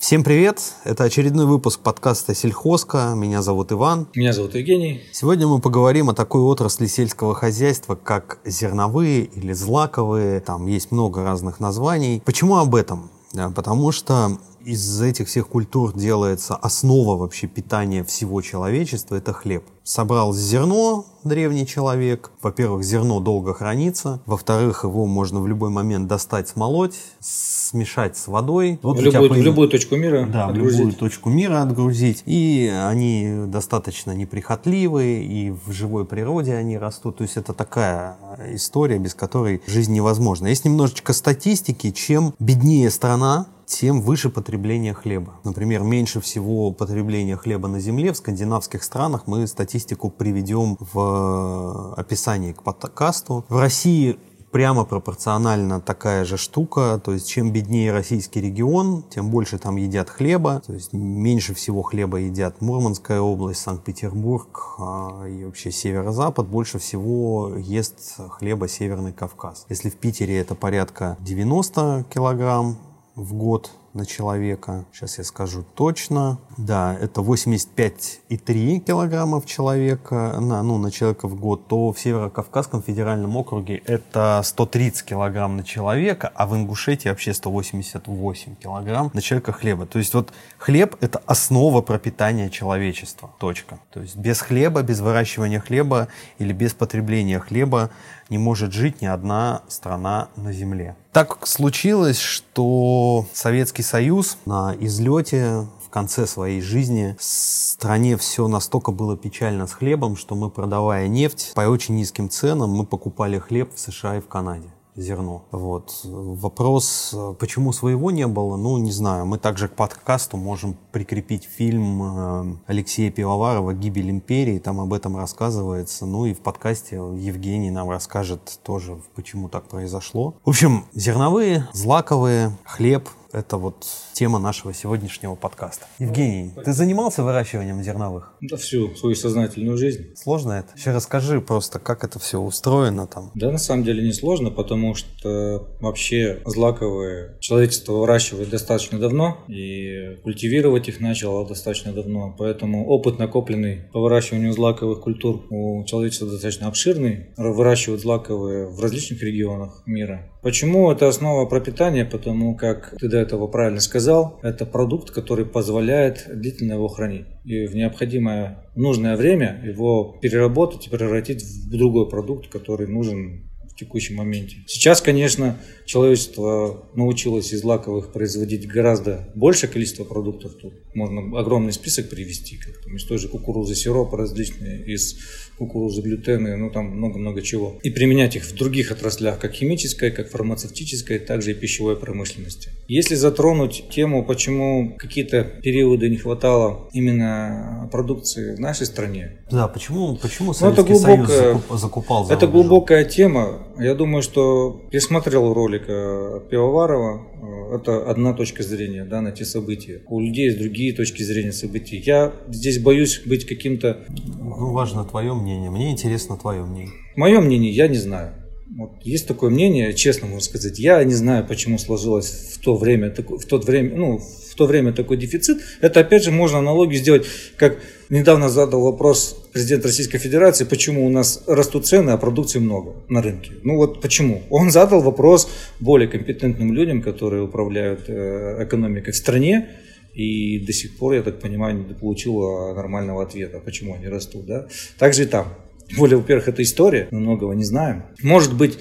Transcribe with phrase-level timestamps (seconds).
[0.00, 0.62] Всем привет!
[0.84, 3.12] Это очередной выпуск подкаста «Сельхозка».
[3.14, 4.08] Меня зовут Иван.
[4.14, 5.02] Меня зовут Евгений.
[5.12, 10.40] Сегодня мы поговорим о такой отрасли сельского хозяйства, как зерновые или злаковые.
[10.40, 12.22] Там есть много разных названий.
[12.24, 13.10] Почему об этом?
[13.54, 14.38] Потому что
[14.70, 19.64] из этих всех культур делается основа вообще питания всего человечества– это хлеб.
[19.82, 22.30] Собрал зерно древний человек.
[22.40, 24.20] Во-первых, зерно долго хранится.
[24.26, 28.78] Во-вторых, его можно в любой момент достать, смолоть, смешать с водой.
[28.82, 30.76] Вот в, любой, в любую точку мира Да, отгрузить.
[30.76, 32.22] в любую точку мира отгрузить.
[32.26, 37.16] И они достаточно неприхотливые, и в живой природе они растут.
[37.16, 38.16] То есть это такая
[38.52, 40.46] история, без которой жизнь невозможна.
[40.46, 41.90] Есть немножечко статистики.
[41.90, 45.34] Чем беднее страна, тем выше потребление хлеба.
[45.44, 49.26] Например, меньше всего потребления хлеба на Земле в скандинавских странах.
[49.26, 53.44] Мы статистику приведем в описании к подкасту.
[53.48, 54.18] В России
[54.50, 57.00] прямо пропорционально такая же штука.
[57.02, 60.62] То есть, чем беднее российский регион, тем больше там едят хлеба.
[60.66, 66.48] То есть, меньше всего хлеба едят Мурманская область, Санкт-Петербург а, и вообще северо-запад.
[66.48, 69.66] Больше всего ест хлеба Северный Кавказ.
[69.68, 72.78] Если в Питере это порядка 90 килограмм,
[73.14, 74.84] в год на человека.
[74.92, 76.38] Сейчас я скажу точно.
[76.56, 82.82] Да, это 85,3 килограмма в человека, на, ну, на человека в год, то в Северо-Кавказском
[82.82, 89.52] федеральном округе это 130 килограмм на человека, а в Ингушетии вообще 188 килограмм на человека
[89.52, 89.86] хлеба.
[89.86, 93.30] То есть вот хлеб– это основа пропитания человечества.
[93.38, 93.78] Точка.
[93.92, 97.90] То есть без хлеба, без выращивания хлеба или без потребления хлеба
[98.30, 100.96] не может жить ни одна страна на Земле.
[101.12, 109.16] Так случилось, что Советский Союз на излете в конце своей жизни стране все настолько было
[109.16, 113.80] печально с хлебом, что мы, продавая нефть по очень низким ценам, мы покупали хлеб в
[113.80, 115.44] США и в Канаде зерно.
[115.50, 116.00] Вот.
[116.04, 119.26] Вопрос, почему своего не было, ну, не знаю.
[119.26, 125.16] Мы также к подкасту можем прикрепить фильм э, Алексея Пивоварова «Гибель империи», там об этом
[125.16, 126.06] рассказывается.
[126.06, 130.34] Ну и в подкасте Евгений нам расскажет тоже, почему так произошло.
[130.44, 135.86] В общем, зерновые, злаковые, хлеб– это вот тема нашего сегодняшнего подкаста.
[135.98, 138.34] Евгений, ты занимался выращиванием зерновых?
[138.40, 140.14] Да, всю свою сознательную жизнь.
[140.16, 140.76] Сложно это?
[140.76, 143.30] Еще расскажи просто, как это все устроено там.
[143.34, 150.18] Да, на самом деле не сложно, потому что вообще злаковые человечество выращивает достаточно давно и
[150.22, 152.34] культивировать их начало достаточно давно.
[152.38, 157.28] Поэтому опыт, накопленный по выращиванию злаковых культур у человечества достаточно обширный.
[157.36, 160.30] Выращивают злаковые в различных регионах мира.
[160.42, 162.04] Почему это основа пропитания?
[162.04, 167.26] Потому как ты этого правильно сказал, это продукт, который позволяет длительно его хранить.
[167.44, 173.49] И в необходимое нужное время его переработать и превратить в другой продукт, который нужен
[173.80, 174.58] текущем моменте.
[174.66, 180.54] Сейчас, конечно, человечество научилось из лаковых производить гораздо большее количество продуктов.
[180.54, 185.18] Тут можно огромный список привести, как там, из той же кукурузы сироп различные, из
[185.58, 187.78] кукурузы, глютены, ну там много-много чего.
[187.82, 192.70] И применять их в других отраслях, как химической, как фармацевтической, также и пищевой промышленности.
[192.88, 199.42] Если затронуть тему, почему какие-то периоды не хватало именно продукции в нашей стране.
[199.50, 203.66] Да, почему, почему Советский ну, это глубокая, Союз закупал за Это глубокая тема.
[203.80, 207.26] Я думаю, что я смотрел ролик э, Пивоварова,
[207.72, 210.02] э, это одна точка зрения да, на те события.
[210.08, 212.02] У людей есть другие точки зрения событий.
[212.04, 213.98] Я здесь боюсь быть каким-то...
[214.08, 215.70] Ну, важно твое мнение мнение.
[215.70, 216.92] Мне интересно твое мнение.
[217.16, 218.34] Мое мнение я не знаю.
[218.76, 223.12] Вот есть такое мнение, честно можно сказать, я не знаю, почему сложилось в то время,
[223.12, 225.58] в тот время, ну, в то время такой дефицит.
[225.80, 227.26] Это опять же можно аналогию сделать,
[227.56, 227.78] как
[228.10, 233.22] недавно задал вопрос президент Российской Федерации, почему у нас растут цены, а продукции много на
[233.22, 233.52] рынке.
[233.64, 234.42] Ну вот почему?
[234.50, 235.50] Он задал вопрос
[235.80, 239.68] более компетентным людям, которые управляют э, экономикой в стране,
[240.14, 244.46] и до сих пор, я так понимаю, не получила нормального ответа, почему они растут.
[244.46, 244.68] Да?
[244.98, 245.48] Также и там.
[245.90, 248.04] Тем более, во-первых, это история, мы многого не знаем.
[248.22, 248.78] Может быть,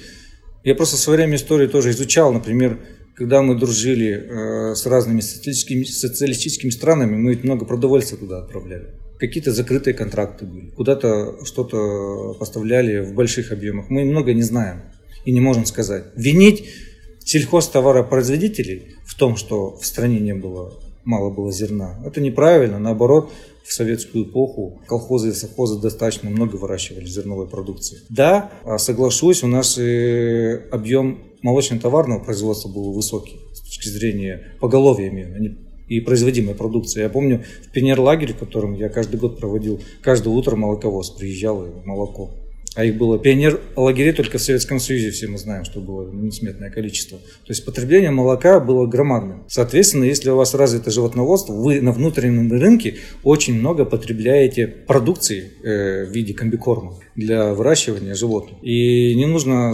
[0.64, 2.80] я просто в свое время историю тоже изучал, например,
[3.16, 8.94] когда мы дружили э, с разными социалистическими, социалистическими странами, мы ведь много продовольствия туда отправляли.
[9.18, 13.90] Какие-то закрытые контракты были, куда-то что-то поставляли в больших объемах.
[13.90, 14.84] Мы много не знаем
[15.26, 16.06] и не можем сказать.
[16.16, 16.70] Винить
[17.26, 20.80] сельхозтоваропроизводителей в том, что в стране не было
[21.10, 22.00] мало было зерна.
[22.06, 23.32] Это неправильно, наоборот,
[23.64, 28.00] в советскую эпоху колхозы и совхозы достаточно много выращивали зерновой продукции.
[28.10, 35.08] Да, а соглашусь, у нас и объем молочно-товарного производства был высокий с точки зрения поголовья
[35.08, 35.56] именно,
[35.88, 37.02] и производимой продукции.
[37.02, 41.70] Я помню в пионер-лагере, в котором я каждый год проводил, каждое утро молоковоз приезжал и
[41.86, 42.32] молоко
[42.76, 46.70] а их было пионер лагерей только в Советском Союзе, все мы знаем, что было несметное
[46.70, 47.18] количество.
[47.18, 49.44] То есть потребление молока было громадным.
[49.48, 56.06] Соответственно, если у вас развито животноводство, вы на внутреннем рынке очень много потребляете продукции э,
[56.06, 58.58] в виде комбикорма для выращивания животных.
[58.62, 59.74] И не нужно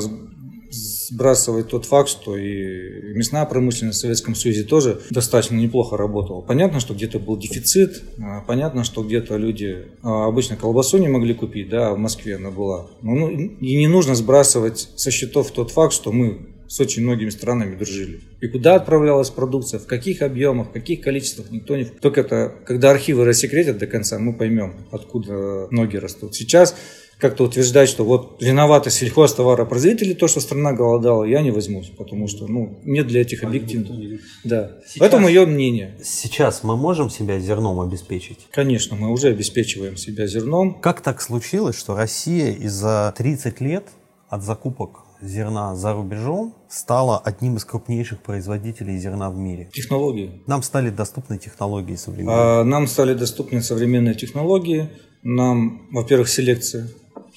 [1.09, 6.41] сбрасывать тот факт, что и мясная промышленность в Советском Союзе тоже достаточно неплохо работала.
[6.41, 11.33] Понятно, что где-то был дефицит, а, понятно, что где-то люди а, обычно колбасу не могли
[11.33, 12.87] купить, да, в Москве она была.
[13.01, 17.75] Ну, и не нужно сбрасывать со счетов тот факт, что мы с очень многими странами
[17.75, 18.21] дружили.
[18.41, 21.85] И куда отправлялась продукция, в каких объемах, в каких количествах, никто не...
[21.85, 26.35] Только это, когда архивы рассекретят до конца, мы поймем, откуда ноги растут.
[26.35, 26.75] Сейчас
[27.19, 32.47] как-то утверждать, что вот виноваты сельхозтоваропроизводители, то, что страна голодала, я не возьмусь, потому что
[32.47, 34.21] ну, нет для этих объективных.
[34.43, 34.71] Да.
[34.85, 35.97] Сейчас, Это мое мнение.
[36.03, 38.47] Сейчас мы можем себя зерном обеспечить?
[38.51, 40.79] Конечно, мы уже обеспечиваем себя зерном.
[40.81, 43.85] Как так случилось, что Россия из-за 30 лет
[44.27, 49.69] от закупок зерна за рубежом стала одним из крупнейших производителей зерна в мире.
[49.73, 50.43] Технологии.
[50.47, 52.61] Нам стали доступны технологии современные.
[52.61, 54.89] А, нам стали доступны современные технологии.
[55.23, 56.87] Нам, во-первых, селекция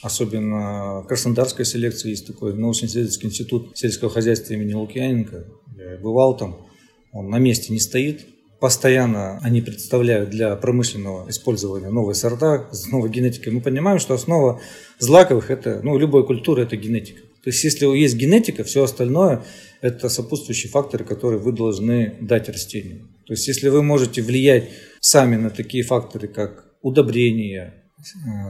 [0.02, 5.46] особенно Краснодарская селекция, есть такой научно-исследовательский институт сельского хозяйства имени Лукьяненко.
[5.76, 6.66] Я бывал там,
[7.12, 8.26] он на месте не стоит.
[8.60, 13.52] Постоянно они представляют для промышленного использования новые сорта с новой генетикой.
[13.52, 14.60] Мы понимаем, что основа
[14.98, 17.20] злаковых– это, ну, любой культуры– это генетика.
[17.44, 19.44] То есть, если есть генетика, все остальное–
[19.80, 23.08] это сопутствующие факторы, которые вы должны дать растению.
[23.26, 27.87] То есть, если вы можете влиять сами на такие факторы, как удобрения,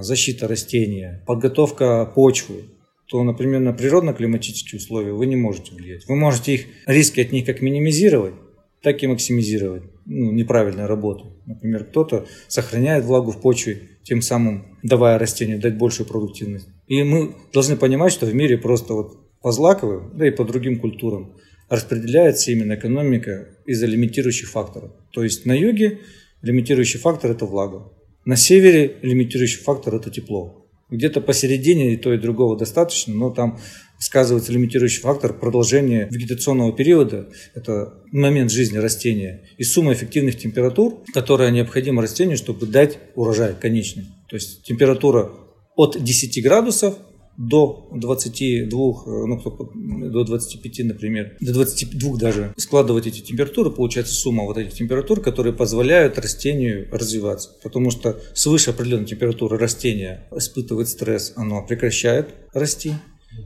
[0.00, 2.64] защита растения, подготовка почвы,
[3.06, 6.06] то, например, на природно-климатические условия вы не можете влиять.
[6.06, 8.34] Вы можете их риски от них как минимизировать,
[8.82, 11.36] так и максимизировать ну, неправильную работу.
[11.46, 16.68] Например, кто-то сохраняет влагу в почве, тем самым давая растению дать большую продуктивность.
[16.86, 20.78] И мы должны понимать, что в мире просто вот по злаковым, да и по другим
[20.78, 21.34] культурам
[21.68, 24.92] распределяется именно экономика из-за лимитирующих факторов.
[25.12, 26.00] То есть на юге
[26.42, 27.92] лимитирующий фактор– это влага.
[28.25, 30.67] На севере лимитирующий фактор– это тепло.
[30.91, 33.59] Где-то посередине и то, и другого достаточно, но там
[33.99, 41.50] сказывается лимитирующий фактор продолжения вегетационного периода, это момент жизни растения, и сумма эффективных температур, которая
[41.50, 44.05] необходима растению, чтобы дать урожай конечный.
[44.29, 45.31] То есть температура
[45.76, 46.97] от 10 градусов
[47.38, 54.43] до 22, э, ну, до 25, например, до 22 даже, складывать эти температуры, получается сумма
[54.43, 57.50] вот этих температур, которые позволяют растению развиваться.
[57.62, 62.93] Потому что свыше определенной температуры растение испытывает стресс, оно прекращает расти.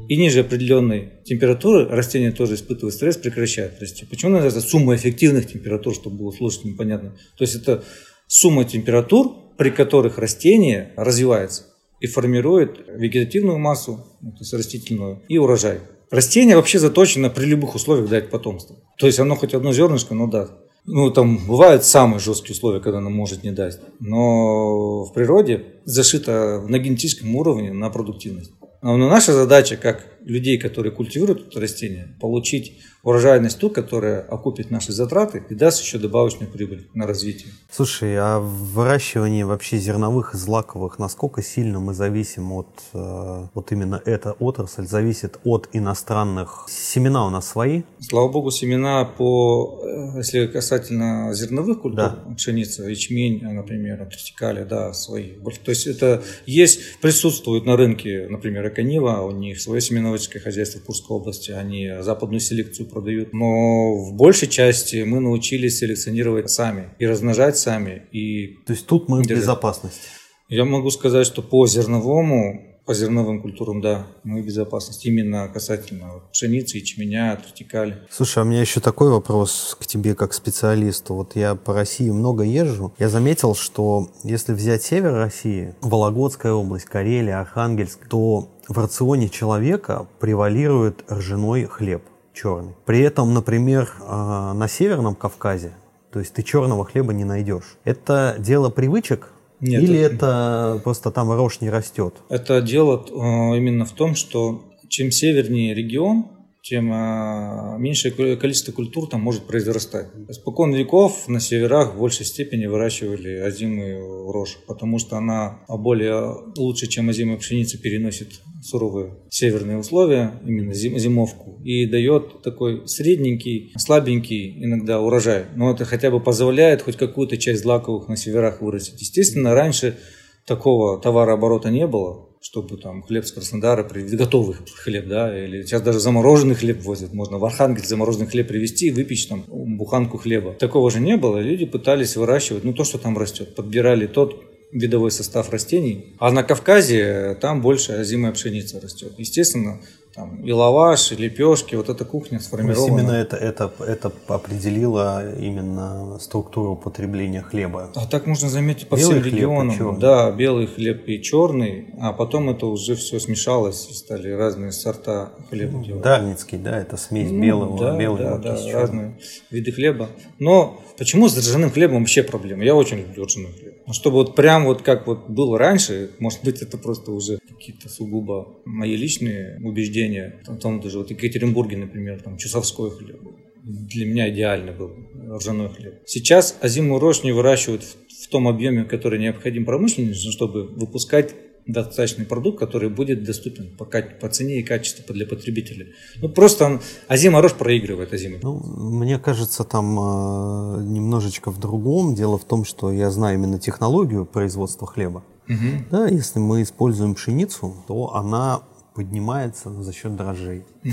[0.09, 4.07] И ниже определенной температуры растение тоже испытывает стресс, прекращает расти.
[4.07, 7.11] Почему называется сумма эффективных температур, чтобы было слушателям понятно?
[7.37, 7.85] То есть это
[8.27, 11.72] сумма температур, при которых растение развивается
[12.03, 15.79] и формирует вегетативную массу, то есть растительную, и урожай.
[16.11, 18.77] Растение вообще заточено при любых условиях дать потомство.
[18.99, 20.53] То есть оно хоть одно зернышко, но даст.
[20.85, 23.79] Ну, там бывают самые жесткие условия, когда оно может не дать.
[24.01, 28.51] Но в природе зашито на генетическом уровне на продуктивность.
[28.83, 34.93] Но наша задача, как людей, которые культивируют это растение, получить урожайность ту, которая окупит наши
[34.93, 37.53] затраты и даст еще добавочную прибыль на развитие.
[37.71, 43.73] Слушай, а в выращивании вообще зерновых и злаковых, насколько сильно мы зависим от, э, вот
[43.73, 46.67] именно эта отрасль, зависит от иностранных?
[46.69, 47.83] Семена у нас свои?
[47.99, 52.35] Слава богу, семена по, э, если касательно зерновых культур, да.
[52.37, 55.33] пшеница, ячмень, например, тортикали, да, свои.
[55.65, 59.81] То есть это есть, присутствует на рынке, например, Эконива, у них свое
[60.13, 63.33] семеноводческое хозяйство в Курской области, они западную селекцию продают.
[63.33, 68.03] Но в большей части мы научились селекционировать сами и размножать сами.
[68.13, 70.09] И То есть тут мы в безопасности?
[70.49, 75.07] Я могу сказать, что по зерновому по зерновым культурам, да, мы в безопасности.
[75.07, 77.99] Именно касательно пшеницы, ячменя, тортикали.
[78.11, 81.15] Слушай, а у меня еще такой вопрос к тебе как специалисту.
[81.15, 82.93] Вот я по России много езжу.
[82.99, 90.07] Я заметил, что если взять север России, Вологодская область, Карелия, Архангельск, то в рационе человека
[90.21, 92.03] превалирует ржаной хлеб
[92.35, 92.75] черный.
[92.87, 95.75] При этом, например, а, на Северном Кавказе,
[96.13, 97.77] то есть ты черного хлеба не найдешь.
[97.85, 100.15] Это дело привычек нет, Или это...
[100.15, 102.15] это просто там рожь не растет?
[102.29, 106.27] Это дело э, именно в том, что чем севернее регион,
[106.63, 110.09] тем э, меньшее количество культур там может произрастать.
[110.31, 116.89] Спокон веков на северах в большей степени выращивали озимую рожь, потому что она более лучше,
[116.89, 124.65] чем озимая пшеница, переносит суровые северные условия, именно зим, зимовку, и дает такой средненький, слабенький
[124.65, 125.47] иногда урожай.
[125.57, 129.01] Но это хотя бы позволяет хоть какую-то часть злаковых на северах вырастить.
[129.01, 129.99] Естественно, раньше
[130.47, 132.29] такого товарооборота не было.
[132.43, 137.13] чтобы там хлеб с Краснодара привезти, готовый хлеб, да, или сейчас даже замороженный хлеб возят,
[137.13, 140.55] можно в Архангельск замороженный хлеб привезти и выпечь там буханку хлеба.
[140.55, 145.11] Такого же не было, люди пытались выращивать, ну, то, что там растет, подбирали тот видовой
[145.11, 146.15] состав растений.
[146.19, 149.13] А на Кавказе там больше озимая пшеница растет.
[149.19, 149.81] Естественно,
[150.15, 153.01] там и лаваш, и лепешки, вот эта кухня сформирована.
[153.01, 157.91] именно это, это, это определило именно структуру потребления хлеба.
[157.95, 159.99] А так можно заметить по белый всем регионам.
[159.99, 165.33] Да, белый хлеб и черный, а потом это уже все смешалось, и стали разные сорта
[165.49, 166.03] хлеба ну, делать.
[166.03, 169.19] Дарницкий, да, это смесь ну, белого, да, белого да, да, разные
[169.51, 170.11] виды хлеба.
[170.39, 172.65] Но почему с ржаным хлебом вообще проблема?
[172.65, 173.72] Я очень люблю ржаной хлеб.
[173.87, 177.89] Ну, чтобы вот прям вот как вот было раньше, может быть, это просто уже какие-то
[177.89, 183.21] сугубо мои личные убеждения, там, там даже вот Екатеринбурге, например, там часовской хлеб
[183.63, 184.93] для меня идеально был
[185.37, 186.01] ржаной хлеб.
[186.07, 191.35] Сейчас озимую рожь не выращивают в том объеме, который необходим промышленности, чтобы выпускать
[191.67, 195.95] достаточный продукт, который будет доступен по, по цене и качеству для потребителей.
[196.21, 198.41] Ну, просто он, озима рожь проигрывает озимой.
[198.43, 202.15] Ну, мне кажется, там э, немножечко в другом.
[202.15, 205.25] Дело в том, что я знаю именно технологию производства хлеба.
[205.49, 205.87] Угу.
[205.91, 208.63] Да, если мы используем пшеницу, то она
[208.95, 210.65] поднимается за счет дрожжей.
[210.85, 210.93] Угу.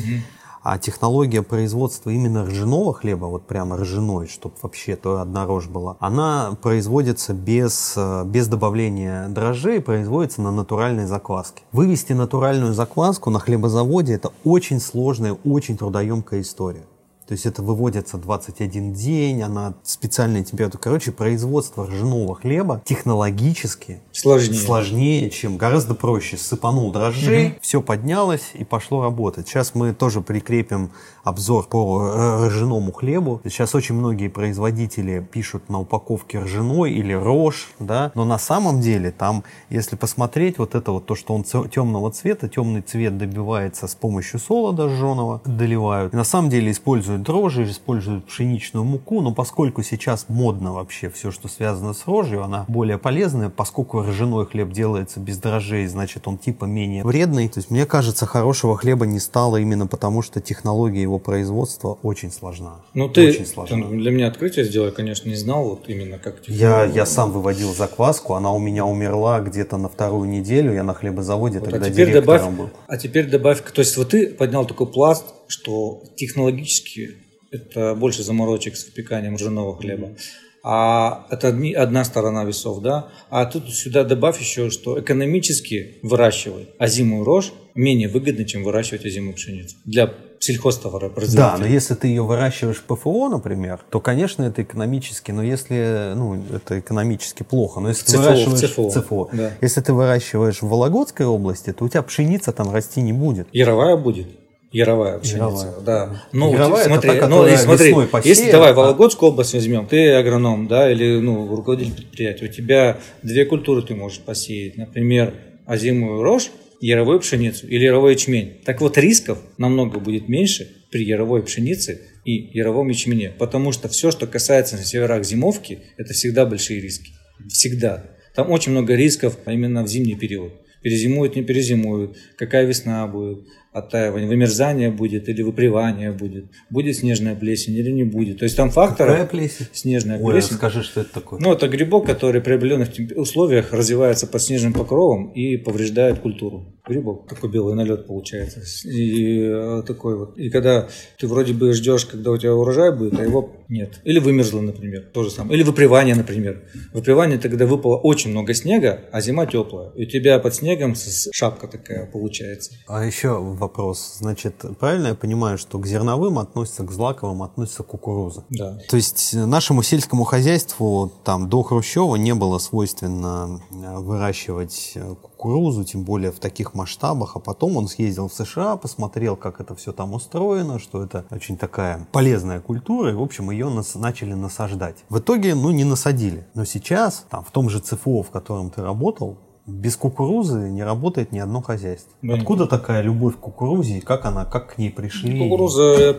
[0.61, 5.95] А технология производства именно ржаного хлеба, вот прямо ржаной, чтобы вообще то одна рожь была,
[5.99, 11.63] она производится без, э, без добавления дрожжей, производится на натуральной закваске.
[11.71, 16.83] Вывести натуральную закваску на хлебозаводе это очень сложная, очень трудоемкая история.
[17.29, 20.81] То есть это выводится 21 день, она специальная температура.
[20.81, 26.37] Короче, производство ржаного хлеба технологически сложнее, сложнее чем гораздо проще.
[26.37, 27.55] Сыпанул дрожжей, угу.
[27.61, 29.47] все поднялось и пошло работать.
[29.47, 30.89] Сейчас мы тоже прикрепим
[31.23, 33.41] обзор по ржаному хлебу.
[33.43, 39.11] Сейчас очень многие производители пишут на упаковке ржаной или рожь, да, но на самом деле
[39.11, 43.93] там, если посмотреть, вот это вот то, что он темного цвета, темный цвет добивается с
[43.93, 46.13] помощью солода жженого, доливают.
[46.13, 51.09] И на самом деле используют используют дрожжи, используют пшеничную муку, но поскольку сейчас модно вообще
[51.09, 56.27] все, что связано с рожью, она более полезная, поскольку ржаной хлеб делается без дрожжей, значит
[56.27, 57.47] он типа менее вредный.
[57.47, 62.31] То есть мне кажется, хорошего хлеба не стало именно потому, что технология его производства очень
[62.31, 62.81] сложна.
[62.93, 63.87] Ну ты, очень сложна.
[63.87, 68.33] для меня открытие сделай, конечно, не знал вот именно как я, я сам выводил закваску,
[68.35, 72.13] она у меня умерла где-то на вторую неделю, я на хлебозаводе вот, тогда а теперь
[72.13, 72.69] добавь, был.
[72.87, 77.17] А теперь добавь, то есть вот ты поднял такой пласт, что технологически
[77.51, 80.15] это больше заморочек с выпеканием ржаного хлеба.
[80.61, 83.09] А это одна сторона весов, да.
[83.29, 89.35] А тут сюда добавь еще, что экономически выращивать озимую рожь менее выгодно, чем выращивать озимую
[89.35, 91.57] пшеницу для сельхозтоваропроизводителя.
[91.57, 96.41] Да, но если ты ее выращиваешь ПФО, например, то, конечно, это экономически, но если, ну,
[96.53, 97.79] это экономически плохо.
[97.79, 99.51] Но если ЦФО, ты выращиваешь ЦФО, ЦФО да.
[99.61, 103.47] если ты выращиваешь в Вологодской области, то у тебя пшеница там расти не будет.
[103.51, 104.27] Яровая будет.
[104.71, 105.81] Яровая пшеница, Яровая.
[105.83, 106.23] да.
[106.31, 110.67] Ну, Яровая смотри, это та, ну, смотри, посеет, если давай Вологодскую область возьмем, ты агроном,
[110.67, 115.33] да, или ну, руководитель предприятия, у тебя две культуры ты можешь посеять, например,
[115.65, 118.59] озимую рожь, яровую пшеницу или яровой ячмень.
[118.63, 124.11] Так вот, рисков намного будет меньше при яровой пшенице и яровом ячмене, потому что все,
[124.11, 127.11] что касается на северах зимовки, это всегда большие риски.
[127.47, 128.05] Всегда.
[128.35, 130.53] Там очень много рисков именно в зимний период.
[130.81, 137.75] Перезимуют, не перезимуют, какая весна будет, оттаивание, вымерзание будет или выпривание будет, будет снежная плесень
[137.75, 138.39] или не будет.
[138.39, 139.11] То есть там факторы...
[139.11, 139.67] Какая плесень?
[139.71, 140.55] Снежная Ой, плесень.
[140.55, 141.39] скажи, что это такое.
[141.39, 146.78] Ну, это грибок, который при определенных условиях развивается под снежным покровом и повреждает культуру.
[146.89, 148.61] Грибок, такой белый налет получается.
[148.87, 150.37] И э, такой вот.
[150.37, 154.01] И когда ты вроде бы ждешь, когда у тебя урожай будет, а его нет.
[154.03, 155.55] Или вымерзло, например, то же самое.
[155.55, 156.63] Или выпривание, например.
[156.93, 159.91] Выпривание это когда выпало очень много снега, а зима теплая.
[159.91, 160.95] И у тебя под снегом
[161.31, 162.71] шапка такая получается.
[162.87, 164.17] А еще вопрос.
[164.19, 168.45] Значит, правильно я понимаю, что к зерновым относятся, к злаковым относятся кукуруза?
[168.49, 168.79] Да.
[168.89, 175.83] То есть нашему сельскому хозяйству там до Хрущева не было свойственно э, выращивать э, кукурузу,
[175.85, 177.35] тем более в таких масштабах.
[177.35, 181.57] А потом он съездил в США, посмотрел, как это все там устроено, что это очень
[181.57, 183.11] такая полезная культура.
[183.11, 184.97] И, в общем, ее нас, начали насаждать.
[185.09, 186.45] В итоге, ну, не насадили.
[186.55, 191.31] Но сейчас, там, в том же ЦФО, в котором ты работал, без кукурузы не работает
[191.31, 192.11] ни одно хозяйство.
[192.21, 195.39] Да, Откуда такая любовь к кукурузе и как она, как к ней пришли?
[195.39, 196.13] Кукуруза,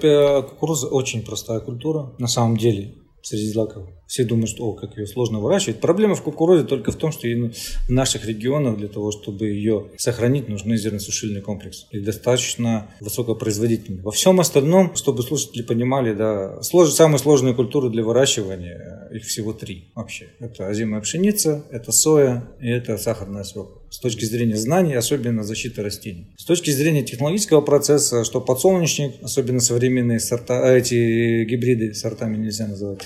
[0.49, 3.89] кукуруза очень простая культура на самом деле среди злаков.
[4.07, 5.81] Все думают, что о, как ее сложно выращивать.
[5.81, 10.49] Проблема в кукурузе только в том, что в наших регионах для того, чтобы ее сохранить,
[10.49, 11.87] нужны зерносушильный комплекс.
[11.91, 14.03] И достаточно высокопроизводительный.
[14.03, 19.53] Во всем остальном, чтобы слушатели понимали, да, слож, самые сложные культуры для выращивания их всего
[19.53, 20.29] три вообще.
[20.39, 23.80] Это озимая пшеница, это соя и это сахарная свекла.
[23.91, 26.29] С точки зрения знаний, особенно защиты растений.
[26.37, 32.69] С точки зрения технологического процесса, что подсолнечник, особенно современные сорта, а эти гибриды, сортами нельзя
[32.69, 33.01] называть,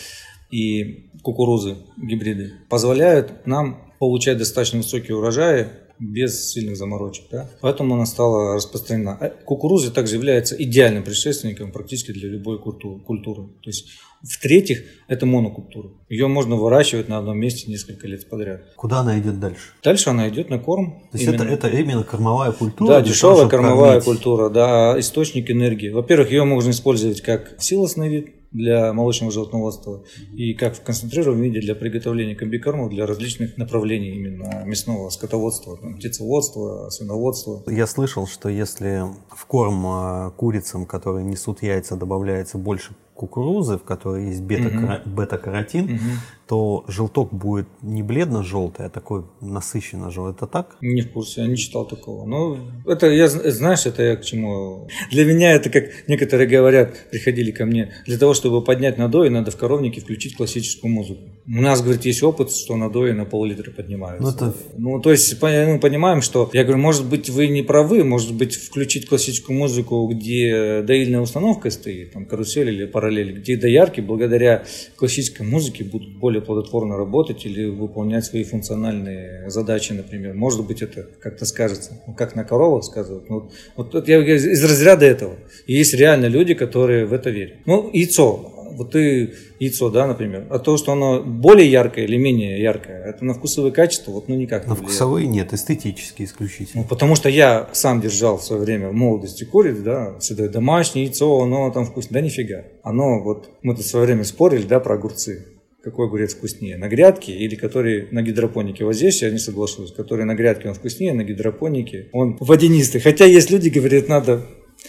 [0.51, 7.25] и кукурузы, гибриды, позволяют нам получать достаточно высокие урожаи без сильных заморочек.
[7.31, 7.51] Да?
[7.61, 9.17] Поэтому она стала распространена.
[9.21, 13.49] А кукуруза также является идеальным предшественником практически для любой культуры.
[13.63, 13.89] То есть,
[14.23, 15.91] в-третьих, это монокультура.
[16.09, 18.75] Ее можно выращивать на одном месте несколько лет подряд.
[18.77, 19.73] Куда она идет дальше?
[19.83, 21.03] Дальше она идет на корм.
[21.13, 21.43] То есть именно.
[21.43, 22.89] Это, это именно кормовая культура?
[22.89, 24.05] Да, дешевая кормовая кормить.
[24.05, 25.91] культура, да, источник энергии.
[25.91, 31.61] Во-первых, ее можно использовать как силосный вид, для молочного животноводства и как в концентрированном виде
[31.61, 37.63] для приготовления комбикормов для различных направлений именно мясного скотоводства, там, птицеводства, свиноводства.
[37.67, 43.85] Я слышал, что если в корм а, курицам, которые несут яйца, добавляется больше кукурузы, в
[43.85, 46.01] которой есть бета-каротин, угу.
[46.49, 50.35] То желток будет не бледно-желтый, а такой насыщенно желтый.
[50.35, 50.77] Это так?
[50.81, 52.27] Не в курсе, я не читал такого.
[52.27, 54.89] Но это, я, знаешь, это я к чему...
[55.11, 59.51] Для меня это, как некоторые говорят, приходили ко мне, для того, чтобы поднять надои, надо
[59.51, 61.23] в коровнике включить классическую музыку.
[61.47, 64.25] У нас, говорит, есть опыт, что надои на пол-литра поднимаются.
[64.25, 64.57] Ну, это...
[64.77, 66.51] ну, то есть, мы понимаем, что...
[66.53, 71.71] Я говорю, может быть, вы не правы, может быть, включить классическую музыку, где доильная установка
[71.71, 74.65] стоит, там, карусель или пара параллели, где доярки благодаря
[74.97, 80.35] классической музыке будут более плодотворно работать или выполнять свои функциональные задачи, например.
[80.35, 83.29] Может быть, это как-то скажется, ну, как на коровах сказывают.
[83.29, 85.35] Ну, вот, вот я из разряда этого.
[85.67, 87.59] И есть реально люди, которые в это верят.
[87.67, 92.61] Ну, яйцо вот ты яйцо, да, например, а то, что оно более яркое или менее
[92.61, 96.83] яркое, это на вкусовые качества, вот, ну, никак не На вкусовые нет, эстетические исключительно.
[96.83, 101.07] Ну, потому что я сам держал в свое время в молодости куриц, да, всегда домашнее
[101.07, 102.65] яйцо, оно там вкусно, да нифига.
[102.83, 105.47] Оно, вот, мы тут в свое время спорили, да, про огурцы
[105.85, 108.85] какой огурец вкуснее, на грядке или который на гидропонике.
[108.85, 113.01] Вот здесь я не соглашусь, который на грядке он вкуснее, на гидропонике он водянистый.
[113.01, 114.43] Хотя есть люди, говорят, надо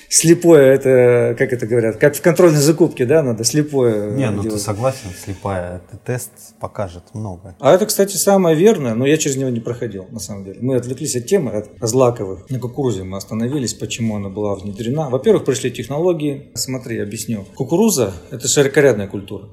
[0.10, 4.58] слепое, это, как это говорят, как в контрольной закупке, да, надо слепое Не, ну делать.
[4.58, 7.56] ты согласен, слепая, это тест покажет много.
[7.60, 10.60] А это, кстати, самое верное, но я через него не проходил, на самом деле.
[10.62, 12.50] Мы отвлеклись от темы, от злаковых.
[12.50, 15.10] На кукурузе мы остановились, почему она была внедрена.
[15.10, 16.52] Во-первых, пришли технологии.
[16.54, 17.46] Смотри, объясню.
[17.56, 19.50] Кукуруза– это широкорядная культура.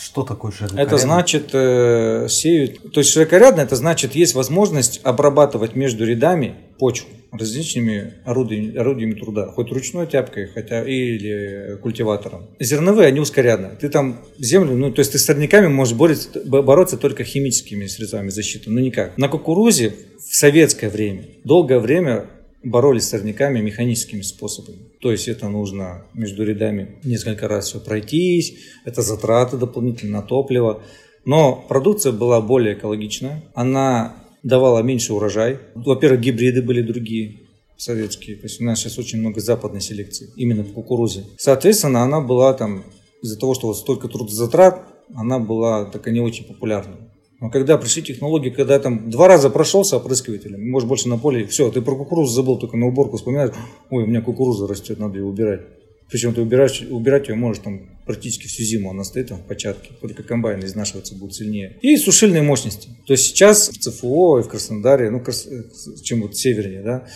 [0.00, 0.82] Что такое широкорядный?
[0.82, 2.92] Это значит э, сеют.
[2.92, 9.46] То есть широкорядно это значит есть возможность обрабатывать между рядами почву различными орудиями, орудиями труда,
[9.48, 12.48] хоть ручной тяпкой, хотя или культиватором.
[12.58, 13.76] Зерновые, они ускорядны.
[13.80, 18.30] Ты там землю, ну, то есть ты с сорняками можешь бороться, бороться только химическими средствами
[18.30, 19.16] защиты, но никак.
[19.16, 22.26] На кукурузе в советское время, долгое время
[22.62, 24.89] боролись с сорняками механическими способами.
[25.00, 30.82] То есть это нужно между рядами несколько раз все пройтись, это затраты дополнительно на топливо.
[31.24, 35.58] Но продукция была более экологичная, она давала меньше урожай.
[35.74, 37.40] Во-первых, гибриды были другие,
[37.76, 38.36] советские.
[38.36, 41.24] То есть у нас сейчас очень много западной селекции, именно по кукурузе.
[41.38, 42.84] Соответственно, она была там,
[43.22, 46.96] из-за того, что вот столько трудозатрат, она была такая не очень популярна.
[47.40, 51.70] Но когда пришли технологии, когда там два раза прошелся опрыскивателем, может больше на поле, все,
[51.70, 53.54] ты про кукурузу забыл, только на уборку вспоминаешь,
[53.88, 55.62] ой, у меня кукуруза растет, надо ее убирать.
[56.10, 59.92] Причем ты убираешь, убирать ее можешь там практически всю зиму, она стоит там в початке,
[60.00, 61.78] только комбайн изнашиваться будет сильнее.
[61.80, 62.88] И сушильные мощности.
[63.06, 65.22] То есть сейчас в ЦФО и в Краснодаре, ну,
[66.02, 67.06] чем вот севернее, да,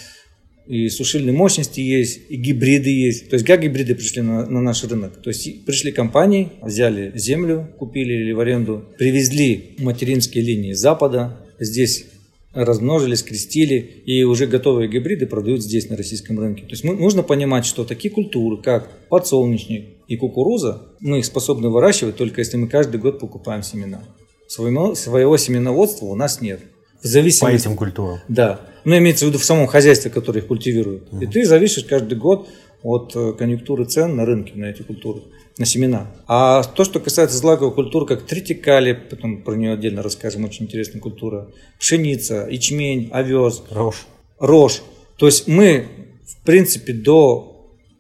[0.67, 3.29] и сушильные мощности есть, и гибриды есть.
[3.29, 5.21] То есть как гибриды пришли на, на наш рынок?
[5.23, 11.39] То есть пришли компании, взяли землю, купили или в аренду, привезли материнские линии с запада,
[11.59, 12.07] здесь
[12.55, 16.63] размножились, скрестили, и уже готовые гибриды продают здесь, на российском рынке.
[16.63, 21.69] То есть мы, нужно понимать, что такие культуры, как подсолнечник и кукуруза, мы их способны
[21.69, 24.05] выращивать только если мы каждый год покупаем семена.
[24.47, 26.61] Своего, своего семеноводства у нас нет.
[27.05, 27.45] В зависимости...
[27.45, 28.19] По этим культурам?
[28.29, 28.61] Да.
[28.85, 31.13] Ну, имеется в виду в самом хозяйстве, которое их культивирует.
[31.13, 31.23] Угу.
[31.23, 32.49] И ты зависишь каждый год
[32.83, 35.21] от э, конъюнктуры цен на рынке на эти культуры,
[35.59, 36.11] на семена.
[36.27, 41.01] А то, что касается злаковых культур, как тритикали, потом про нее отдельно расскажем, очень интересная
[41.01, 43.63] культура, пшеница, ячмень, овес.
[43.71, 44.07] Рожь.
[44.39, 44.83] Рожь.
[45.19, 45.87] То есть мы,
[46.27, 47.54] в принципе, до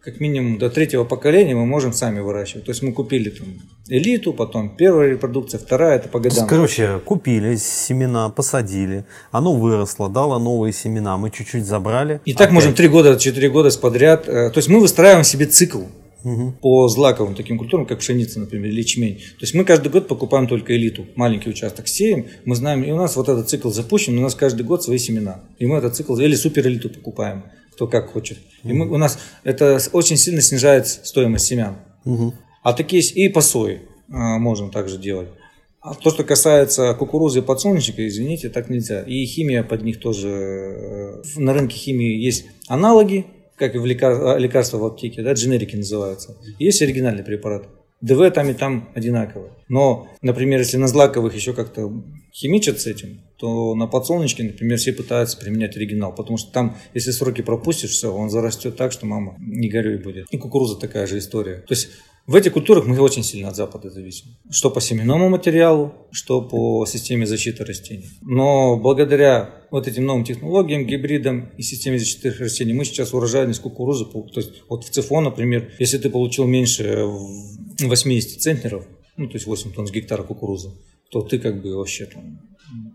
[0.05, 2.67] как минимум до третьего поколения мы можем сами выращивать.
[2.67, 3.49] То есть мы купили там
[3.88, 6.47] элиту, потом первая репродукция, вторая, это по годам.
[6.47, 12.21] Короче, купили семена, посадили, оно выросло, дало новые семена, мы чуть-чуть забрали.
[12.27, 14.29] И так можем три года, четыре года подряд.
[14.29, 15.85] Э, то есть мы выстраиваем себе цикл
[16.23, 16.53] угу.
[16.61, 19.17] по злаковым таким культурам, как пшеница, например, или ячмень.
[19.17, 22.97] То есть мы каждый год покупаем только элиту, маленький участок сеем, мы знаем, и у
[22.97, 25.40] нас вот этот цикл запущен, у нас каждый год свои семена.
[25.59, 28.39] И мы этот цикл, или супер элиту покупаем кто как хочет.
[28.63, 31.77] И мы, у нас это очень сильно снижает стоимость семян.
[32.05, 32.35] Угу.
[32.63, 35.29] А такие и по сое а, можем также делать.
[35.81, 39.03] А то, что касается кукурузы и подсолнечника, извините, так нельзя.
[39.03, 40.29] И химия под них тоже.
[40.29, 44.39] Э, на рынке химии есть аналоги, как и в лекар...
[44.39, 46.39] лекарства в аптеке, да, дженерики называются.
[46.59, 47.69] Есть оригинальный препарат.
[48.01, 49.51] ДВ там и там одинаково.
[49.68, 51.90] Но, например, если на злаковых еще как-то
[52.33, 57.11] химичат с этим, то на подсолнечке, например, все пытаются применять оригинал, потому что там, если
[57.11, 60.27] сроки пропустишь, все, он зарастет так, что мама не горюй будет.
[60.31, 61.59] И кукуруза такая же история.
[61.59, 61.88] То есть
[62.27, 64.29] в этих культурах мы очень сильно от Запада зависим.
[64.50, 68.09] Что по семенному материалу, что по системе защиты растений.
[68.22, 74.07] Но благодаря вот этим новым технологиям, гибридам и системе защиты растений, мы сейчас урожайность кукурузы,
[74.07, 77.05] то есть вот в ЦФО, например, если ты получил меньше
[77.79, 80.70] 80 центнеров, ну то есть 8 тонн с гектара кукурузы,
[81.11, 82.40] то ты как бы вообще там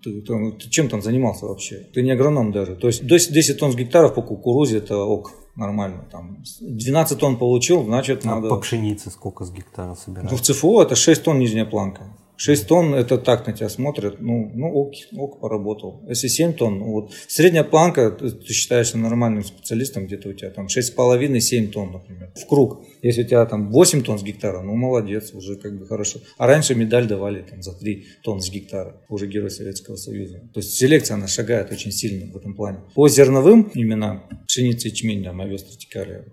[0.03, 1.87] ты, ты, ты чем там занимался вообще?
[1.93, 2.75] Ты не агроном даже.
[2.75, 6.05] То есть 10 тонн с гектаров по кукурузе это ок нормально.
[6.11, 8.49] Там 12 тонн получил, значит а надо...
[8.49, 10.31] по пшенице сколько с гектара собирать?
[10.31, 12.15] Ну, в ЦФО это 6 тонн нижняя планка.
[12.39, 16.01] 6 тонн это так на тебя смотрят, ну, ну ок, ок, поработал.
[16.07, 20.49] Если 7 тонн, ну, вот средняя планка, ты, ты считаешься нормальным специалистом, где-то у тебя
[20.49, 22.81] там 6,5-7 тонн, например, в круг.
[23.01, 26.19] Если у тебя там 8 тонн с гектара, ну молодец, уже как бы хорошо.
[26.37, 30.39] А раньше медаль давали там за 3 тонн с гектара, уже Герой Советского Союза.
[30.53, 32.79] То есть селекция, она шагает очень сильно в этом плане.
[32.95, 36.25] По зерновым именно пшеница, ячмень, там, овес, тротикалия,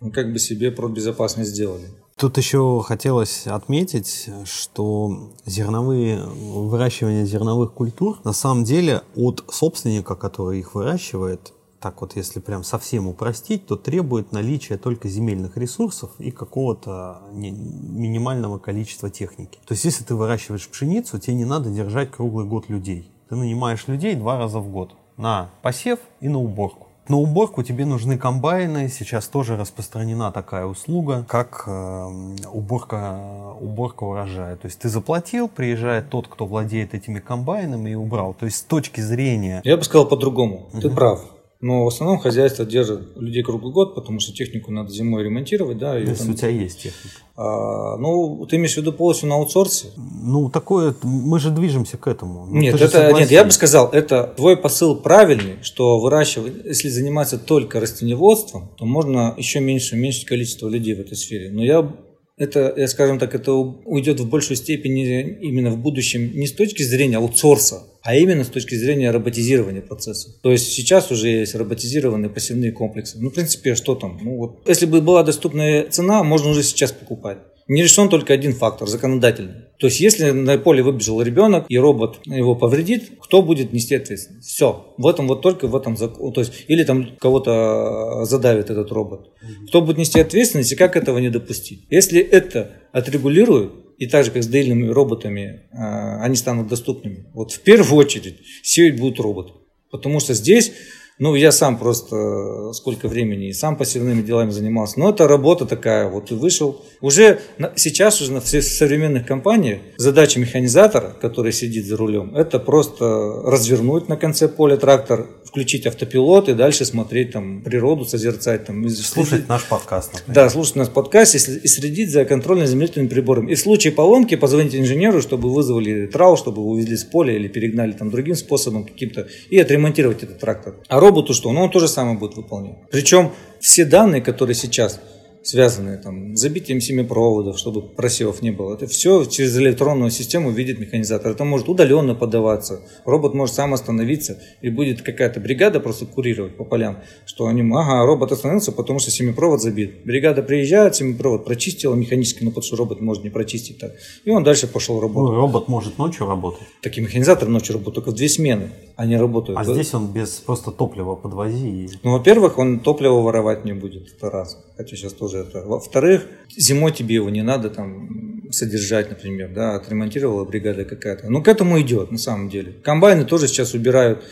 [0.00, 1.86] мы как бы себе продбезопасность сделали.
[2.16, 10.60] Тут еще хотелось отметить, что зерновые, выращивание зерновых культур на самом деле от собственника, который
[10.60, 16.30] их выращивает, так вот если прям совсем упростить, то требует наличия только земельных ресурсов и
[16.30, 19.58] какого-то минимального количества техники.
[19.66, 23.12] То есть если ты выращиваешь пшеницу, тебе не надо держать круглый год людей.
[23.28, 26.83] Ты нанимаешь людей два раза в год на посев и на уборку.
[27.08, 28.88] На уборку тебе нужны комбайны.
[28.88, 34.56] Сейчас тоже распространена такая услуга, как э, уборка, уборка урожая.
[34.56, 38.32] То есть ты заплатил, приезжает тот, кто владеет этими комбайнами и убрал.
[38.32, 39.60] То есть с точки зрения...
[39.64, 40.66] Я бы сказал по-другому.
[40.72, 40.80] Угу.
[40.80, 41.20] Ты прав.
[41.64, 45.96] Но в основном хозяйство держит людей круглый год, потому что технику надо зимой ремонтировать, да.
[45.96, 46.34] Если там...
[46.34, 47.16] у тебя есть техника.
[47.36, 49.86] А, ну, ты имеешь в виду полностью на аутсорсе?
[49.96, 52.44] Ну, такое, мы же движемся к этому.
[52.44, 57.38] Ну, нет, это, нет, я бы сказал, это твой посыл правильный, что выращивать, если заниматься
[57.38, 61.50] только растеневодством, то можно еще меньше, уменьшить количество людей в этой сфере.
[61.50, 61.90] Но я
[62.36, 66.82] это, я скажем так, это уйдет в большей степени именно в будущем не с точки
[66.82, 70.30] зрения аутсорса, а именно с точки зрения роботизирования процесса.
[70.42, 73.18] То есть сейчас уже есть роботизированные пассивные комплексы.
[73.20, 74.18] Ну, в принципе, что там?
[74.20, 77.38] Ну, вот, если бы была доступная цена, можно уже сейчас покупать.
[77.66, 79.64] Не решен только один фактор– законодательный.
[79.78, 84.48] То есть, если на поле выбежал ребенок, и робот его повредит, кто будет нести ответственность?
[84.48, 84.94] Все.
[84.98, 86.32] В этом вот только в этом закон.
[86.32, 89.32] То есть, или там кого-то задавит этот робот.
[89.68, 91.86] Кто будет нести ответственность и как этого не допустить?
[91.90, 97.26] Если это отрегулируют, и так же, как с доильными роботами, а, они станут доступными.
[97.32, 99.52] Вот в первую очередь сеять будут роботы.
[99.90, 100.72] Потому что здесь
[101.18, 104.98] ну, я сам просто сколько времени и сам пассивными делами занимался.
[104.98, 106.84] Но это работа такая, вот и вышел.
[107.00, 107.40] Уже
[107.76, 113.04] сейчас уже на всех современных компаниях задача механизатора, который сидит за рулем, это просто
[113.44, 118.88] развернуть на конце поля трактор, включить автопилот и дальше смотреть там природу, созерцать там.
[118.88, 119.48] Слушать следить.
[119.48, 120.12] наш подкаст.
[120.12, 120.34] Например.
[120.34, 123.52] Да, слушать наш подкаст и, и следить за контрольно-измерительными приборами.
[123.52, 127.46] И в случае поломки позвонить инженеру, чтобы вызвали трау, чтобы его увезли с поля или
[127.46, 130.74] перегнали там другим способом каким-то и отремонтировать этот трактор.
[130.88, 131.52] А роботу что?
[131.52, 132.74] Ну, он то же самое будет выполнять.
[132.90, 135.00] Причем все данные, которые сейчас
[135.44, 138.74] связанные там, с забитием семипроводов, чтобы просевов не было.
[138.74, 141.32] Это все через электронную систему видит механизатор.
[141.32, 142.80] Это может удаленно подаваться.
[143.04, 148.06] Робот может сам остановиться и будет какая-то бригада просто курировать по полям, что они, ага,
[148.06, 150.04] робот остановился, потому что семипровод забит.
[150.04, 153.92] Бригада приезжает, семипровод прочистила механически, но потому что робот может не прочистить так.
[154.24, 155.34] И он дальше пошел работать.
[155.34, 156.66] Ну, робот может ночью работать.
[156.82, 159.58] Так и механизатор ночью работает, только в две смены они работают.
[159.58, 161.88] А здесь он без просто топлива подвози.
[162.02, 164.56] Ну, во-первых, он топливо воровать не будет, это раз.
[164.76, 165.62] Хотя сейчас тоже это.
[165.62, 171.28] Во-вторых, зимой тебе его не надо там содержать, например, да, отремонтировала бригада какая-то.
[171.30, 172.72] Ну, к этому идет, на самом деле.
[172.82, 174.24] Комбайны тоже сейчас убирают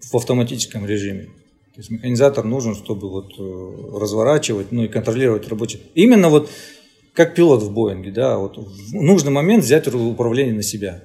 [0.00, 1.24] в автоматическом режиме.
[1.74, 5.80] То есть механизатор нужен, чтобы вот э, разворачивать, ну и контролировать рабочий.
[5.94, 6.48] Именно вот
[7.14, 11.02] как пилот в Боинге, да, вот в нужный момент взять управление на себя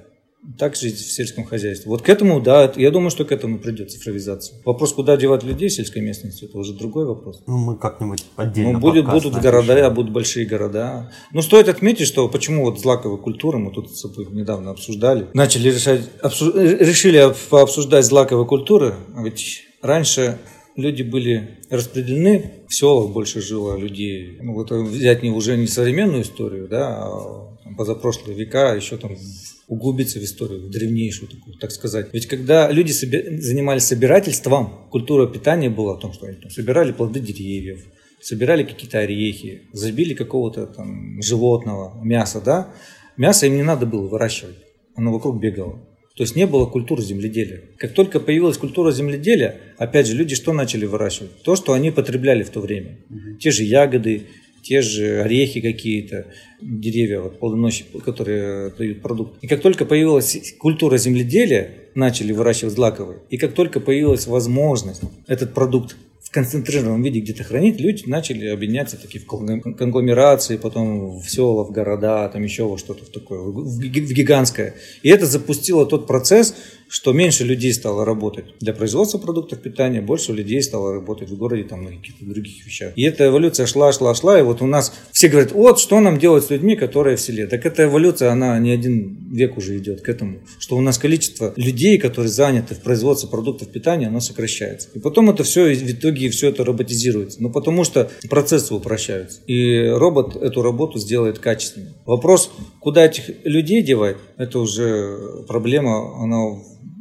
[0.58, 1.90] так жить в сельском хозяйстве.
[1.90, 4.58] Вот к этому, да, я думаю, что к этому придет цифровизация.
[4.64, 7.42] Вопрос, куда девать людей в сельской местности, это уже другой вопрос.
[7.46, 11.12] Ну, мы как-нибудь отдельно ну, будет, Будут города, а будут большие города.
[11.32, 15.68] Ну, стоит отметить, что почему вот злаковая культура, мы тут с собой недавно обсуждали, начали
[15.68, 16.54] решать, обсуж...
[16.54, 20.38] решили пообсуждать злаковые культуры, а ведь раньше
[20.76, 24.38] люди были распределены, в селах больше жило людей.
[24.40, 29.16] Ну, вот взять не уже не современную историю, да, а позапрошлые века, еще там
[29.70, 32.08] углубиться в историю, в древнейшую такую, так сказать.
[32.12, 36.90] Ведь когда люди соби- занимались собирательством, культура питания была о том, что они там собирали
[36.90, 37.86] плоды деревьев,
[38.20, 42.74] собирали какие-то орехи, забили какого-то там животного, мяса, да,
[43.16, 44.56] мясо им не надо было выращивать,
[44.96, 45.86] оно вокруг бегало.
[46.16, 47.62] То есть не было культуры земледелия.
[47.78, 51.44] Как только появилась культура земледелия, опять же, люди что начали выращивать?
[51.44, 52.98] То, что они потребляли в то время.
[53.08, 53.38] Угу.
[53.38, 54.26] Те же ягоды,
[54.62, 56.26] те же орехи какие-то,
[56.60, 59.42] деревья, вот, плодоносные, которые дают продукт.
[59.42, 65.54] И как только появилась культура земледелия, начали выращивать злаковые, и как только появилась возможность этот
[65.54, 71.64] продукт в концентрированном виде где-то хранить, люди начали объединяться такие в конгломерации, потом в села,
[71.64, 74.74] в города, там еще во что-то такое, в гигантское.
[75.02, 76.54] И это запустило тот процесс,
[76.90, 81.62] что меньше людей стало работать для производства продуктов питания, больше людей стало работать в городе
[81.62, 82.92] там, на каких-то других вещах.
[82.96, 86.18] И эта эволюция шла, шла, шла, и вот у нас все говорят, вот что нам
[86.18, 87.46] делать с людьми, которые в селе.
[87.46, 91.52] Так эта эволюция, она не один век уже идет к этому, что у нас количество
[91.54, 94.88] людей, которые заняты в производстве продуктов питания, оно сокращается.
[94.94, 97.40] И потом это все, в итоге все это роботизируется.
[97.40, 99.40] Ну, потому что процессы упрощаются.
[99.46, 101.92] И робот эту работу сделает качественной.
[102.04, 102.50] Вопрос,
[102.80, 106.60] куда этих людей девать, это уже проблема, она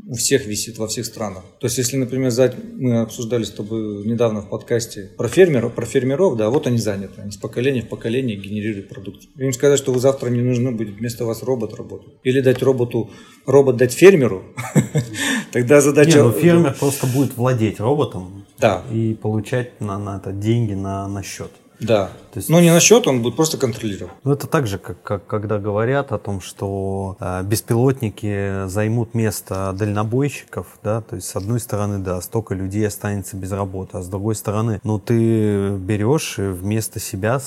[0.10, 1.43] у всех висит во всех странах.
[1.60, 2.32] То есть, если, например,
[2.78, 7.22] мы обсуждали с тобой недавно в подкасте про фермеров, про фермеров, да, вот они заняты,
[7.22, 9.26] они с поколения в поколение генерируют продукт.
[9.38, 12.13] Им сказать, что вы завтра не нужно будет вместо вас робот работать.
[12.24, 13.12] Или дать роботу,
[13.45, 14.45] робот дать фермеру,
[15.52, 16.24] тогда задача...
[16.24, 18.45] Ну фермер просто будет владеть роботом
[18.91, 21.52] и получать на, это деньги на счет.
[21.80, 22.10] Да.
[22.32, 24.13] То есть, Но не на счет, он будет просто контролировать.
[24.24, 29.74] Ну, это так же, как, как когда говорят о том, что э, беспилотники займут место
[29.78, 34.08] дальнобойщиков, да, то есть с одной стороны, да, столько людей останется без работы, а с
[34.08, 37.39] другой стороны, ну, ты берешь и вместо себя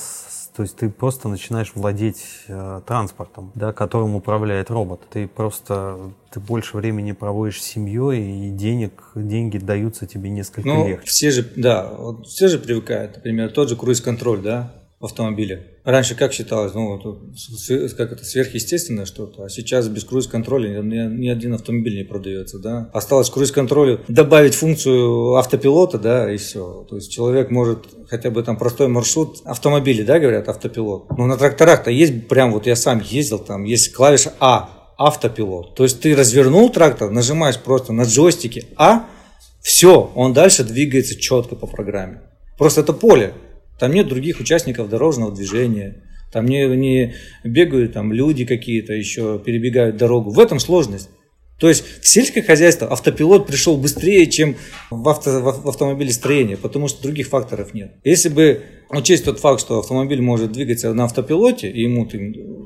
[0.55, 5.01] то есть ты просто начинаешь владеть э, транспортом, да, которым управляет робот.
[5.09, 10.87] Ты просто ты больше времени проводишь с семьей, и денег, деньги даются тебе несколько ну,
[10.87, 11.07] легче.
[11.07, 15.67] Все же, да, вот все же привыкают, например, тот же круиз-контроль, да, в автомобиле.
[15.83, 16.97] Раньше как считалось, ну,
[17.97, 22.89] как это сверхъестественное что-то, а сейчас без круиз-контроля ни, ни один автомобиль не продается, да.
[22.93, 26.87] Осталось круиз-контролю добавить функцию автопилота, да, и все.
[26.89, 31.17] То есть человек может хотя бы там простой маршрут, автомобили, да, говорят, автопилот.
[31.17, 35.75] Но на тракторах-то есть прям, вот я сам ездил, там есть клавиша А, автопилот.
[35.75, 39.07] То есть ты развернул трактор, нажимаешь просто на джойстике А,
[39.61, 42.21] все, он дальше двигается четко по программе.
[42.57, 43.33] Просто это поле.
[43.79, 46.03] Там нет других участников дорожного движения.
[46.31, 50.31] Там не, не бегают там люди какие-то еще, перебегают дорогу.
[50.31, 51.09] В этом сложность.
[51.59, 54.55] То есть в сельское хозяйство автопилот пришел быстрее, чем
[54.89, 57.93] в, авто, в автомобилестроении, потому что других факторов нет.
[58.03, 62.09] Если бы учесть тот факт, что автомобиль может двигаться на автопилоте, и ему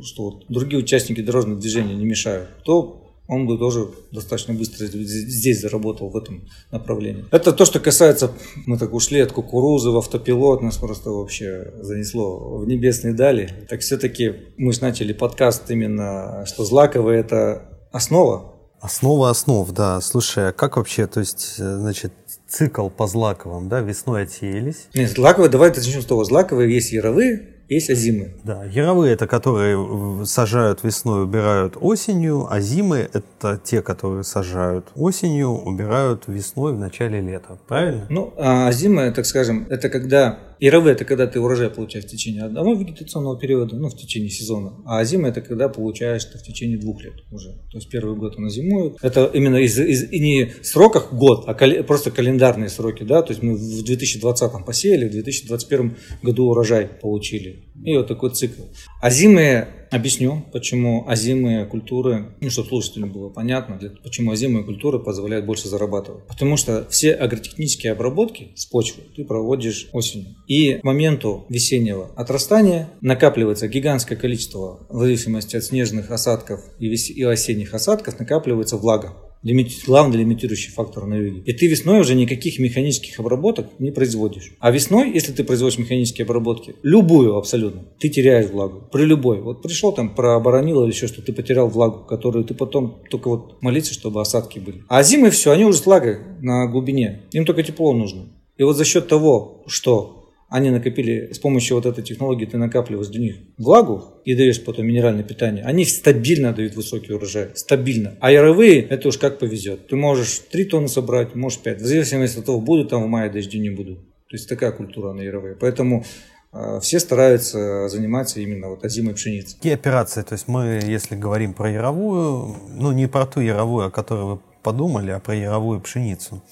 [0.03, 5.61] что вот, другие участники дорожного движения не мешают, то он бы тоже достаточно быстро здесь
[5.61, 7.25] заработал в этом направлении.
[7.31, 8.31] Это то, что касается,
[8.65, 13.65] мы так ушли от кукурузы в автопилот, нас просто вообще занесло в небесные дали.
[13.69, 18.53] Так все-таки мы же начали подкаст именно, что злаковые это основа.
[18.79, 19.99] Основа основ, да.
[20.01, 22.13] Слушай, а как вообще, то есть, э, значит,
[22.47, 24.87] цикл по злаковым, да, весной отсеялись?
[24.93, 26.23] Нет, злаковые, давай начнем с того.
[26.23, 28.35] Злаковые есть яровые, есть озимы.
[28.43, 35.49] Да, яровые это которые сажают весной, убирают осенью, а зимы это те, которые сажают осенью,
[35.49, 37.57] убирают весной в начале лета.
[37.67, 38.05] Правильно?
[38.09, 42.43] Ну, а зимы, так скажем, это когда Яровые– это когда ты урожай получаешь в течение
[42.43, 44.73] одного вегетационного периода, ну, в течение сезона.
[44.85, 47.49] А зима– это когда получаешь ты в течение двух лет уже.
[47.71, 48.95] То есть первый год она зимует.
[49.01, 53.21] Это именно из, из, и не сроках год, а кали, просто календарные сроки, да.
[53.21, 57.67] То есть мы в 2020 посеяли, в 2021 году урожай получили.
[57.83, 58.63] И вот такой цикл.
[59.01, 65.45] А зимы Объясню, почему озимые культуры, ну, чтобы слушателям было понятно, почему озимые культуры позволяют
[65.45, 66.25] больше зарабатывать.
[66.27, 70.35] Потому что все агротехнические обработки с почвы ты проводишь осенью.
[70.47, 77.09] И к моменту весеннего отрастания накапливается гигантское количество, в зависимости от снежных осадков и, вес...
[77.09, 81.41] и осенних осадков, накапливается влага лимит, главный лимитирующий фактор на юге.
[81.45, 84.51] И ты весной уже никаких механических обработок не производишь.
[84.59, 88.83] А весной, если ты производишь механические обработки, любую абсолютно, ты теряешь влагу.
[88.91, 89.41] При любой.
[89.41, 93.61] Вот пришел там, прооборонил или еще что, ты потерял влагу, которую ты потом только вот
[93.61, 94.83] молиться, чтобы осадки были.
[94.87, 97.23] А зимой все, они уже с влагой на глубине.
[97.31, 98.25] Им только тепло нужно.
[98.57, 100.16] И вот за счет того, что
[100.49, 104.87] они накопили, с помощью вот этой технологии ты накапливаешь для них влагу и даешь потом
[104.87, 108.15] минеральное питание, они стабильно дают высокий урожай, стабильно.
[108.21, 109.87] А яровые, это уж как повезет.
[109.87, 113.29] Ты можешь 3 тонны собрать, можешь 5, в зависимости от того, будут там в мае
[113.29, 113.99] дожди, не будут.
[114.29, 115.55] То есть такая культура на яровые.
[115.55, 116.05] Поэтому
[116.51, 119.55] а, все стараются заниматься именно вот озимой пшеницей.
[119.57, 120.21] Какие операции?
[120.21, 124.39] То есть мы, если говорим про яровую, ну не про ту яровую, о которой вы
[124.63, 126.43] подумали, а про яровую пшеницу.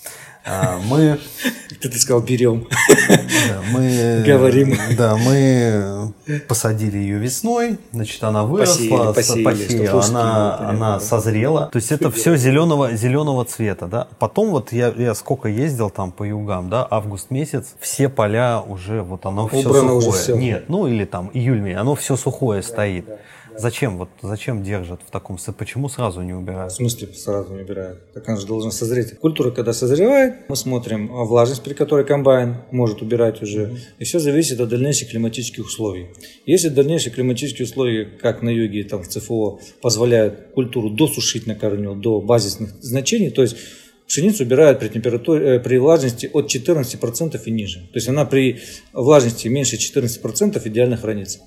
[0.45, 1.19] А, мы...
[1.81, 2.67] Ты, ты сказал, берем.
[3.09, 4.77] Да, мы, Говорим.
[4.97, 6.13] Да, мы
[6.47, 11.67] посадили ее весной, значит, она выросла, посеяли, посеяли, посеяли, она, она созрела.
[11.67, 14.07] То есть это все зеленого, зеленого цвета, да.
[14.19, 19.01] Потом вот я, я сколько ездил там по югам, да, август месяц, все поля уже,
[19.01, 20.07] вот оно все Убрано сухое.
[20.07, 20.35] уже все.
[20.37, 23.05] Нет, ну или там июль, оно все сухое стоит.
[23.57, 25.37] Зачем вот зачем держат в таком?
[25.57, 26.73] Почему сразу не В убирают?
[26.73, 28.11] смысле сразу не убирают?
[28.13, 29.17] Так она же должна созреть.
[29.19, 33.77] Культура, когда созревает, мы смотрим а, влажность, при которой комбайн может убирать уже.
[33.99, 36.07] И все зависит от дальнейших климатических условий.
[36.45, 41.95] Если дальнейшие климатические условия, как на юге, там в ЦФО, позволяют культуру досушить на корню
[41.95, 43.55] до базисных значений, то есть
[44.07, 47.79] Пшеницу убирают при температуре, э, при влажности от 14% и ниже.
[47.79, 48.59] То есть она при
[48.93, 51.39] влажности меньше 14% идеально хранится.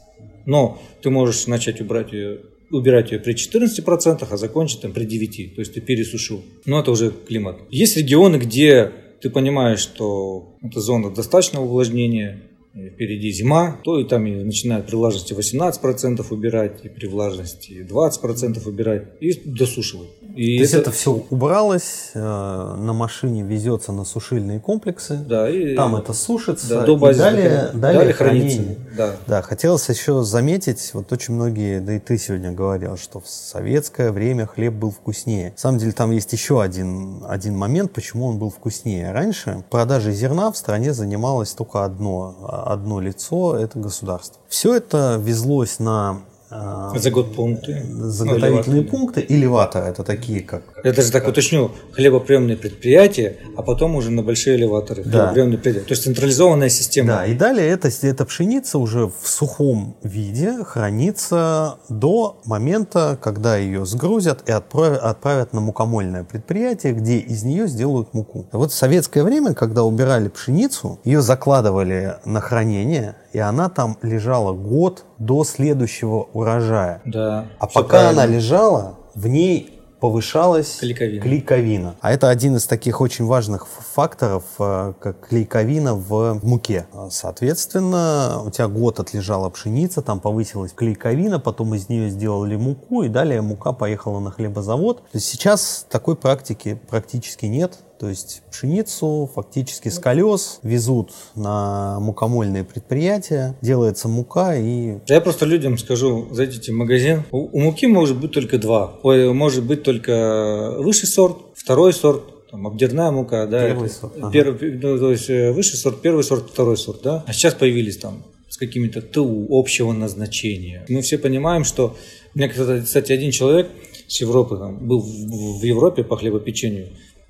[0.49, 5.55] Но ты можешь начать убрать ее, убирать ее при 14%, а закончить там при 9%.
[5.55, 6.43] То есть ты пересушил.
[6.65, 7.59] Но это уже климат.
[7.69, 14.27] Есть регионы, где ты понимаешь, что эта зона достаточного увлажнения, впереди зима, то и там
[14.27, 20.09] и начинают при влажности 18% убирать, и при влажности 20% убирать, и досушивать.
[20.37, 25.75] И То есть это все убралось, э, на машине везется на сушильные комплексы, да, и,
[25.75, 28.57] там это сушится, да, до и базиса далее, далее, Далее хранится.
[28.59, 28.79] хранение.
[28.97, 29.17] Да.
[29.27, 34.13] Да, хотелось еще заметить, вот очень многие, да и ты сегодня говорил, что в советское
[34.13, 35.51] время хлеб был вкуснее.
[35.53, 39.11] На самом деле там есть еще один, один момент, почему он был вкуснее.
[39.13, 44.41] Раньше продажей зерна в стране занималось только одно, одно лицо, это государство.
[44.49, 47.85] Все это везлось на э, За год пункты.
[47.91, 53.97] заготовительные Ну, пункты, элеваторы, это такие как Я даже так уточню, хлебоприемные предприятия, а потом
[53.97, 55.05] уже на большие элеваторы.
[55.05, 55.11] Да.
[55.11, 55.89] Хлебоприемные предприятия.
[55.89, 57.09] То есть централизованная система.
[57.09, 63.87] Да, и далее эта, эта пшеница уже в сухом виде хранится до момента, когда ее
[63.87, 68.47] сгрузят и отправят, отправят на мукомольное предприятие, где из нее сделают муку.
[68.53, 74.53] Вот в советское время, когда убирали пшеницу, ее закладывали на хранение, и она там лежала
[74.53, 77.01] год до следующего урожая.
[77.05, 78.11] Да, А пока правильно.
[78.25, 81.23] она лежала, в ней повышалась Клейковина.
[81.23, 81.95] клейковина.
[82.01, 86.87] А это один из таких очень важных факторов, э, как клейковина в муке.
[86.93, 93.03] А, Соответственно, у тебя год отлежала пшеница, там повысилась клейковина, потом из нее сделали муку,
[93.03, 94.99] и далее мука поехала на хлебозавод.
[95.03, 97.79] То есть сейчас такой практики практически нет.
[97.99, 105.47] То есть пшеницу фактически с колес везут на мукомольные предприятия, делается мука и Я просто
[105.47, 107.25] людям скажу, зайдите в магазин.
[107.33, 108.99] У, у муки может быть только два.
[109.03, 113.67] Ой, может быть только высший сорт, второй сорт, там, обдирная мука, да.
[113.67, 114.31] Первый это- сорт, ага.
[114.31, 117.25] первый, ну, то есть э, высший сорт, первый сорт, второй сорт, да.
[117.27, 120.87] А сейчас появились там с какими-то ТУ общего назначения.
[120.89, 121.97] Мы все понимаем, что
[122.35, 123.69] у меня, кстати, один человек
[124.07, 126.89] с Европы там, был в Европе по хлебопечению.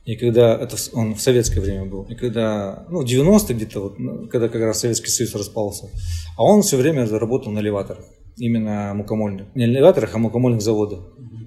[0.08, 3.98] И когда это он в советское время был, и когда, ну, в 90-е где-то, вот,
[3.98, 5.90] ну, когда как раз Советский Союз распался,
[6.38, 8.06] а он все время работал на элеваторах,
[8.38, 9.54] именно мукомольных.
[9.54, 11.00] Не на элеваторах, а мукомольных заводах.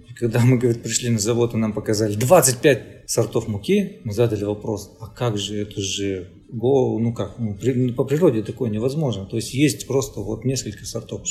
[0.07, 4.43] И когда мы, говорит, пришли на завод, и нам показали 25 сортов муки, мы задали
[4.43, 8.69] вопрос, а как же, это же, го, ну как, ну, при- ну, по природе такое
[8.69, 9.25] невозможно.
[9.25, 11.23] То есть есть просто вот несколько сортов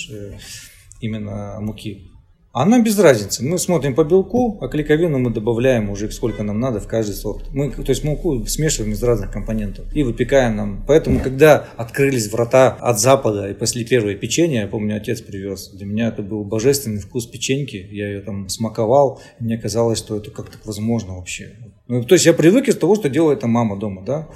[1.01, 2.11] именно муки.
[2.53, 3.45] А нам без разницы.
[3.45, 7.45] Мы смотрим по белку, а клейковину мы добавляем уже сколько нам надо в каждый сорт.
[7.53, 10.85] Мы, то есть муку смешиваем из разных компонентов и выпекаем нам.
[10.85, 15.87] Поэтому, когда открылись врата от запада и после первое печенье, я помню, отец привез, для
[15.87, 17.77] меня это был божественный вкус печеньки.
[17.89, 21.53] Я ее там смаковал, и мне казалось, что это как так возможно вообще.
[21.87, 24.29] Ну, то есть я привык из того, что делает мама дома, да?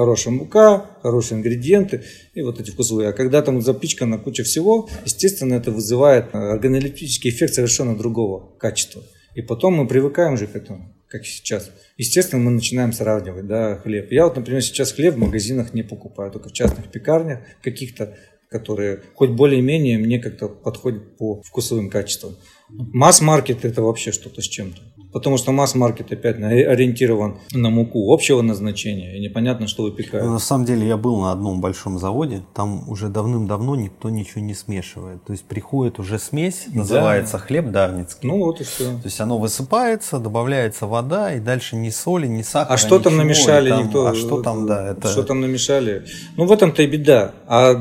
[0.00, 3.10] Хорошая мука, хорошие ингредиенты и вот эти вкусовые.
[3.10, 9.02] А когда там запичкана куча всего, естественно, это вызывает э, органолептический эффект совершенно другого качества.
[9.34, 11.70] И потом мы привыкаем же к этому, как сейчас.
[11.98, 14.10] Естественно, мы начинаем сравнивать да, хлеб.
[14.10, 18.16] Я вот, например, сейчас хлеб в магазинах не покупаю, только в частных пекарнях каких-то,
[18.48, 22.36] которые хоть более-менее мне как-то подходят по вкусовым качествам.
[22.70, 24.80] Масс-маркет это вообще что-то с чем-то.
[25.12, 30.26] Потому что масс-маркет опять ориентирован на муку общего назначения, и непонятно, что выпекают.
[30.26, 34.54] На самом деле я был на одном большом заводе, там уже давным-давно никто ничего не
[34.54, 35.24] смешивает.
[35.24, 38.28] То есть приходит уже смесь, называется хлеб дарницкий.
[38.28, 38.84] Ну вот и все.
[38.84, 43.14] То есть оно высыпается, добавляется вода, и дальше ни соли, ни сахара, А что там
[43.14, 44.06] ничего, намешали, и там- никто.
[44.06, 45.08] А что там, да, это...
[45.08, 46.04] Что там намешали?
[46.36, 47.34] Ну в этом-то и беда.
[47.46, 47.74] А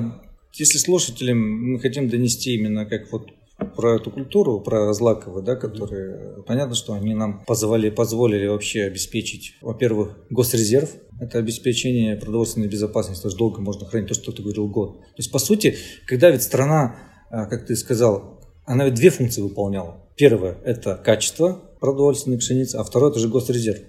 [0.54, 1.38] если слушателям
[1.74, 3.30] мы хотим донести именно как вот
[3.76, 9.56] про эту культуру, про злаковые, да, которые, понятно, что они нам позволили, позволили вообще обеспечить,
[9.62, 10.90] во-первых, госрезерв,
[11.20, 15.00] Это обеспечение продовольственной безопасности, то есть долго можно хранить, то, что ты говорил, год.
[15.00, 16.96] То есть, по сути, когда ведь страна,
[17.30, 19.98] а, как ты сказал, она ведь две функции выполняла.
[20.16, 23.80] Первое– это качество продовольственной пшеницы, а второе– это же госрезерв.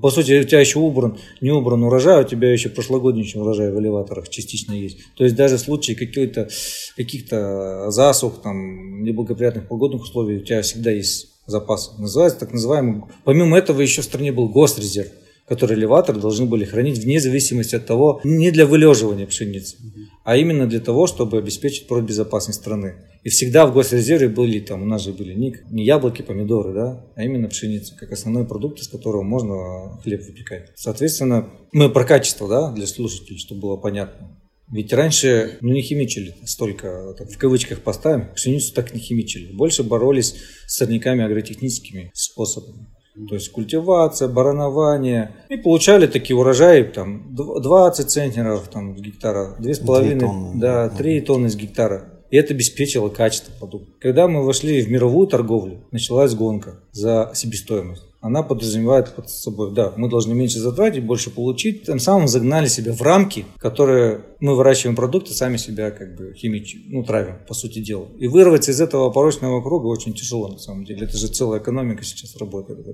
[0.00, 3.78] По сути, у тебя еще убран, не убран урожай, у тебя еще прошлогодний урожай в
[3.80, 4.98] элеваторах частично есть.
[5.16, 6.48] То есть даже в случае каких-то
[6.96, 11.98] каких-то засух, там, неблагоприятных погодных условий, у тебя всегда есть запас.
[11.98, 13.02] Называется так называемый.
[13.24, 15.08] Помимо этого еще в стране был госрезерв
[15.48, 19.76] которые элеваторы должны были хранить вне зависимости от того, не для вылеживания пшеницы,
[20.24, 22.94] а именно для того, чтобы обеспечить продбезопасность страны.
[23.24, 27.06] И всегда в госрезерве были там, у нас же были не, не яблоки, помидоры, да,
[27.14, 30.72] а именно пшеница, как основной продукт, из которого можно хлеб выпекать.
[30.76, 34.38] Соответственно, мы про качество, да, для слушателей, чтобы было понятно.
[34.72, 39.52] Ведь раньше ну, не химичили столько, так, в кавычках поставим, пшеницу так не химичили.
[39.52, 40.36] Больше боролись
[40.66, 42.86] с сорняками агротехническими способами
[43.28, 45.36] то есть культивация, баранование.
[45.48, 50.60] И получали такие урожаи, там, 20 центнеров там, с гектара, 2,5, тонны.
[50.60, 52.10] да, 3 тонны с гектара.
[52.30, 53.92] И это обеспечило качество продукта.
[54.00, 59.92] Когда мы вошли в мировую торговлю, началась гонка за себестоимость она подразумевает под собой, да,
[59.98, 64.94] мы должны меньше затратить, больше получить, тем самым загнали себя в рамки, которые мы выращиваем
[64.94, 68.08] продукты, сами себя как бы химичим, ну, травим, по сути дела.
[68.18, 71.06] И вырваться из этого порочного круга очень тяжело, на самом деле.
[71.06, 72.86] Это же целая экономика сейчас работает.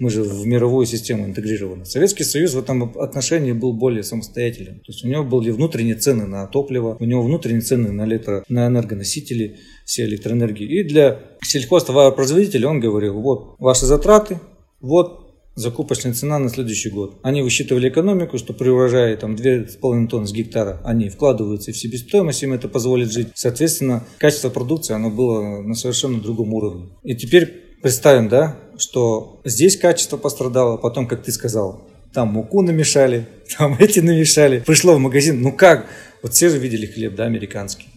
[0.00, 1.84] Мы же в мировую систему интегрированы.
[1.84, 4.80] Советский Союз в этом отношении был более самостоятельным.
[4.80, 8.42] То есть у него были внутренние цены на топливо, у него внутренние цены на, электро,
[8.48, 10.80] на энергоносители, все электроэнергии.
[10.80, 14.40] И для сельхозтоваропроизводителя он говорил, вот ваши затраты,
[14.80, 15.27] вот
[15.58, 17.18] закупочная цена на следующий год.
[17.22, 22.42] Они высчитывали экономику, что при урожае там 2,5 тонны с гектара они вкладываются в себестоимость,
[22.42, 23.28] им это позволит жить.
[23.34, 26.88] Соответственно, качество продукции оно было на совершенно другом уровне.
[27.02, 27.46] И теперь
[27.82, 33.26] представим, да, что здесь качество пострадало, потом, как ты сказал, там муку намешали,
[33.58, 34.60] там эти намешали.
[34.60, 35.86] Пришло в магазин, ну как?
[36.22, 37.88] Вот все же видели хлеб, да, американский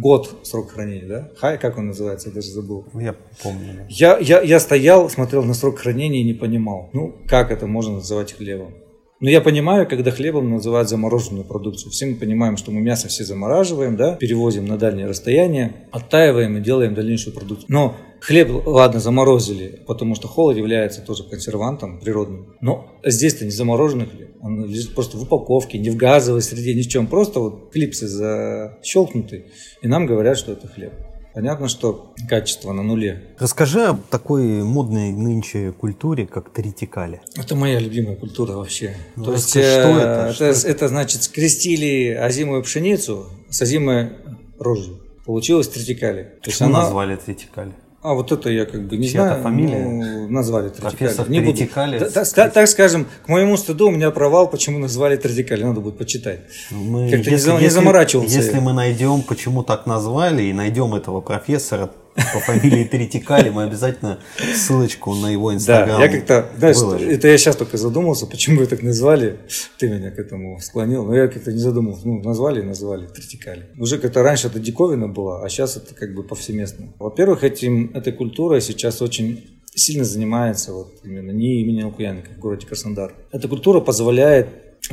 [0.00, 1.30] год срок хранения, да?
[1.36, 2.86] Хай, как он называется, я даже забыл.
[2.94, 3.86] Я помню.
[3.88, 7.94] Я, я, я стоял, смотрел на срок хранения и не понимал, ну, как это можно
[7.94, 8.74] называть хлебом.
[9.20, 11.90] Но я понимаю, когда хлебом называют замороженную продукцию.
[11.90, 16.60] Все мы понимаем, что мы мясо все замораживаем, да, перевозим на дальние расстояния, оттаиваем и
[16.60, 17.66] делаем дальнейшую продукцию.
[17.68, 22.54] Но хлеб, ладно, заморозили, потому что холод является тоже консервантом природным.
[22.60, 24.36] Но здесь-то не замороженный хлеб.
[24.40, 27.06] Он лежит просто в упаковке, не в газовой среде, ни в чем.
[27.06, 29.46] Просто вот клипсы защелкнуты,
[29.82, 30.92] и нам говорят, что это хлеб.
[31.34, 33.22] Понятно, что качество на нуле.
[33.38, 37.20] Расскажи о такой модной нынче культуре, как тритикали.
[37.36, 38.96] Это моя любимая культура вообще.
[39.14, 40.00] Ну, То есть, что это?
[40.00, 40.68] Это, что это?
[40.68, 44.14] это значит, скрестили озимую пшеницу с озимой
[44.58, 44.98] рожью.
[45.24, 46.38] Получилось тритикали.
[46.42, 46.82] Почему она...
[46.82, 47.72] назвали тритикали?
[48.08, 49.42] А вот это я как бы не Чья знаю.
[49.42, 49.84] фамилия?
[49.84, 51.60] Ну, назвали Профессор не буду.
[51.66, 55.62] Так, так, так скажем, к моему стыду у меня провал, почему назвали Тридикали.
[55.62, 56.40] Надо будет почитать.
[56.70, 58.34] Мы, Как-то если, не, не заморачивался.
[58.34, 61.90] Если мы найдем, почему так назвали, и найдем этого профессора,
[62.32, 64.18] по фамилии Третикали, мы обязательно
[64.54, 68.66] ссылочку на его инстаграм Да, я как-то, знаешь, это я сейчас только задумался, почему вы
[68.66, 69.38] так назвали,
[69.78, 73.66] ты меня к этому склонил, но я как-то не задумался, ну, назвали и назвали Третикали.
[73.78, 76.92] Уже как-то раньше это диковина была, а сейчас это как бы повсеместно.
[76.98, 79.44] Во-первых, этим, этой культурой сейчас очень
[79.74, 83.14] сильно занимается вот именно не имени Лукьяненко в городе Краснодар.
[83.30, 84.48] Эта культура позволяет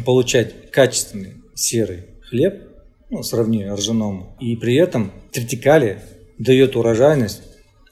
[0.06, 2.62] получать качественный серый хлеб,
[3.10, 6.02] ну, сравнив ржаному, и при этом третикали
[6.38, 7.42] дает урожайность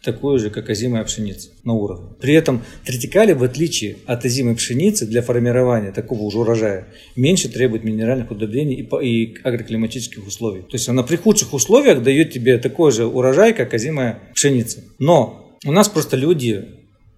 [0.03, 2.09] такую же, как озимая пшеница на уровне.
[2.19, 7.83] При этом третикали, в отличие от озимой пшеницы, для формирования такого уже урожая, меньше требует
[7.83, 10.61] минеральных удобрений и агроклиматических условий.
[10.61, 14.83] То есть она при худших условиях дает тебе такой же урожай, как озимая пшеница.
[14.99, 16.65] Но у нас просто люди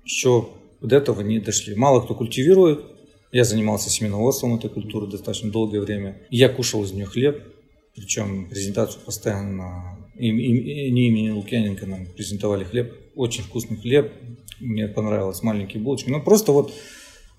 [0.06, 0.50] еще
[0.82, 1.76] до этого не дошли.
[1.76, 2.82] Мало кто культивирует.
[3.32, 6.22] Я занимался семеноводством этой культуры достаточно долгое время.
[6.30, 7.42] Я кушал из нее хлеб,
[7.96, 12.94] причем презентацию постоянно им, им, не имени Лукьяненко нам презентовали хлеб.
[13.16, 14.12] Очень вкусный хлеб.
[14.60, 16.10] Мне понравилось маленькие булочки.
[16.10, 16.74] Но просто вот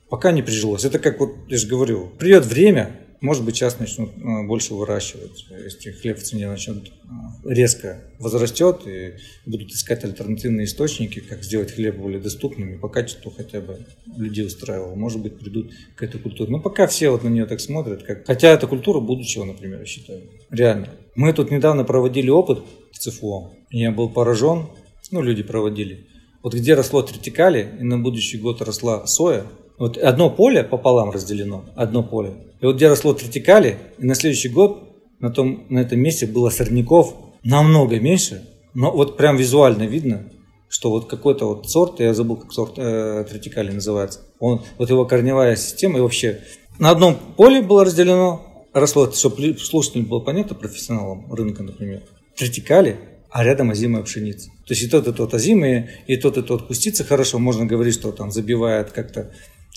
[0.08, 0.84] пока не прижилось.
[0.84, 5.46] Это как вот, я же говорю, придет время, может быть, сейчас начнут а, больше выращивать.
[5.50, 9.14] Если хлеб в цене начнет а, резко возрастет и
[9.46, 13.78] будут искать альтернативные источники, как сделать хлеб более доступным и по качеству хотя бы
[14.16, 14.96] людей устраивал.
[14.96, 16.50] Может быть, придут к этой культуре.
[16.50, 18.26] Но пока все вот на нее так смотрят, как...
[18.26, 20.22] хотя это культура будущего, например, я считаю.
[20.50, 20.90] Реально.
[21.14, 22.62] Мы тут недавно проводили опыт
[22.92, 23.52] в ЦФО.
[23.70, 24.66] Я был поражен,
[25.10, 26.06] ну, люди проводили.
[26.42, 29.46] Вот где росло тритикали, и на будущий год росла соя,
[29.78, 32.34] вот одно поле пополам разделено, одно поле.
[32.60, 34.82] И вот где росло тритикали, и на следующий год
[35.20, 40.30] на, том, на этом месте было сорняков намного меньше, но вот прям визуально видно,
[40.68, 45.04] что вот какой-то вот сорт, я забыл, как сорт э, тритикали называется, он, вот его
[45.04, 46.40] корневая система и вообще
[46.78, 52.02] на одном поле было разделено, росло, чтобы слушателям было понятно, профессионалам рынка, например,
[52.36, 52.98] третикали,
[53.30, 54.48] а рядом озимая пшеница.
[54.66, 57.38] То есть и тот, и тот озимые, и тот, и тот кустица хорошо.
[57.38, 59.30] Можно говорить, что там забивает как-то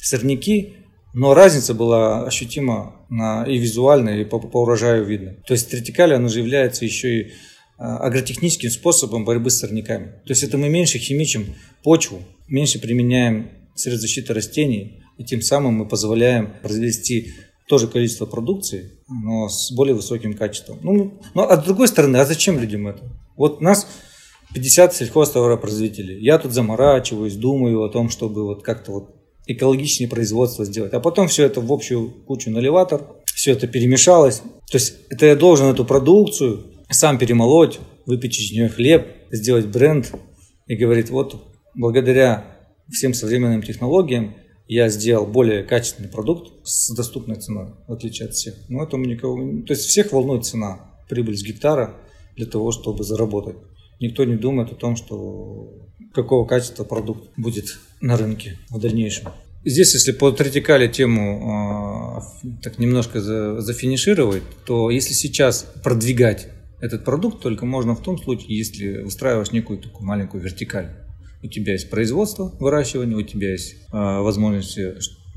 [0.05, 0.75] сорняки,
[1.13, 5.35] но разница была ощутима на, и визуально, и по, по урожаю видно.
[5.45, 7.31] То есть третикали, оно же является еще и
[7.77, 10.07] а, агротехническим способом борьбы с сорняками.
[10.25, 15.75] То есть это мы меньше химичим почву, меньше применяем средств защиты растений, и тем самым
[15.75, 17.33] мы позволяем произвести
[17.67, 20.79] то же количество продукции, но с более высоким качеством.
[20.81, 23.03] Ну, ну а с другой стороны, а зачем людям это?
[23.37, 23.87] Вот нас
[24.53, 26.19] 50 сельхозтоваропроизводителей.
[26.19, 29.18] Я тут заморачиваюсь, думаю о том, чтобы вот как-то вот
[29.49, 30.93] экологичнее производство сделать.
[30.93, 34.41] А потом все это в общую кучу на элеватор, все это перемешалось.
[34.69, 40.13] То есть это я должен эту продукцию сам перемолоть, выпечь из нее хлеб, сделать бренд
[40.67, 41.41] и говорит, вот
[41.73, 42.45] благодаря
[42.91, 44.35] всем современным технологиям
[44.67, 48.53] я сделал более качественный продукт с доступной ценой, в отличие от всех.
[48.69, 49.35] Но это никого...
[49.65, 51.95] То есть всех волнует цена, прибыль с гектара
[52.35, 53.55] для того, чтобы заработать.
[53.99, 55.73] Никто не думает о том, что
[56.13, 59.29] какого качества продукт будет на рынке в дальнейшем.
[59.65, 66.47] Здесь, если по третикале тему э, так немножко за, зафинишировать, то если сейчас продвигать
[66.79, 70.95] этот продукт только можно в том случае, если выстраиваешь некую такую маленькую вертикаль.
[71.43, 74.95] У тебя есть производство выращивания, у тебя есть э, возможности,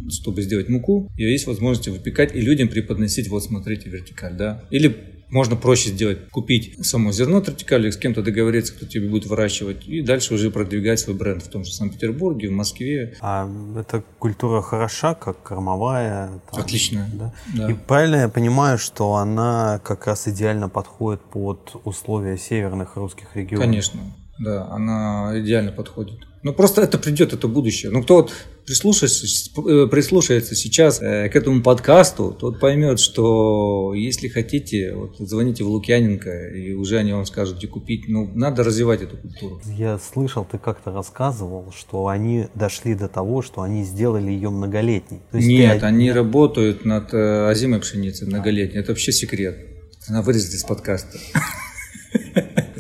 [0.09, 4.65] чтобы сделать муку, и есть возможности выпекать и людям преподносить, вот смотрите, вертикаль, да.
[4.71, 9.89] Или можно проще сделать, купить само зерно тортикали, с кем-то договориться, кто тебе будет выращивать,
[9.89, 13.16] и дальше уже продвигать свой бренд в том же Санкт-Петербурге, в Москве.
[13.20, 16.41] А эта культура хороша, как кормовая?
[16.51, 17.09] Там, Отлично.
[17.14, 17.35] Да?
[17.57, 17.70] Да.
[17.70, 23.64] И правильно я понимаю, что она как раз идеально подходит под условия северных русских регионов?
[23.64, 24.01] Конечно,
[24.43, 26.18] да, она идеально подходит.
[26.43, 27.93] Ну, просто это придет, это будущее.
[27.93, 28.32] Ну, кто вот
[28.66, 29.26] прислушается,
[29.61, 35.68] э, прислушается сейчас э, к этому подкасту, тот поймет, что если хотите, вот звоните в
[35.68, 38.09] Лукьяненко, и уже они вам скажут, где купить.
[38.09, 39.61] Ну, надо развивать эту культуру.
[39.66, 45.20] Я слышал, ты как-то рассказывал, что они дошли до того, что они сделали ее многолетней.
[45.32, 45.86] Нет, ты...
[45.86, 48.80] они работают над э, озимой пшеницей многолетней.
[48.80, 49.57] Это вообще секрет.
[50.09, 51.18] Она вырезана из подкаста.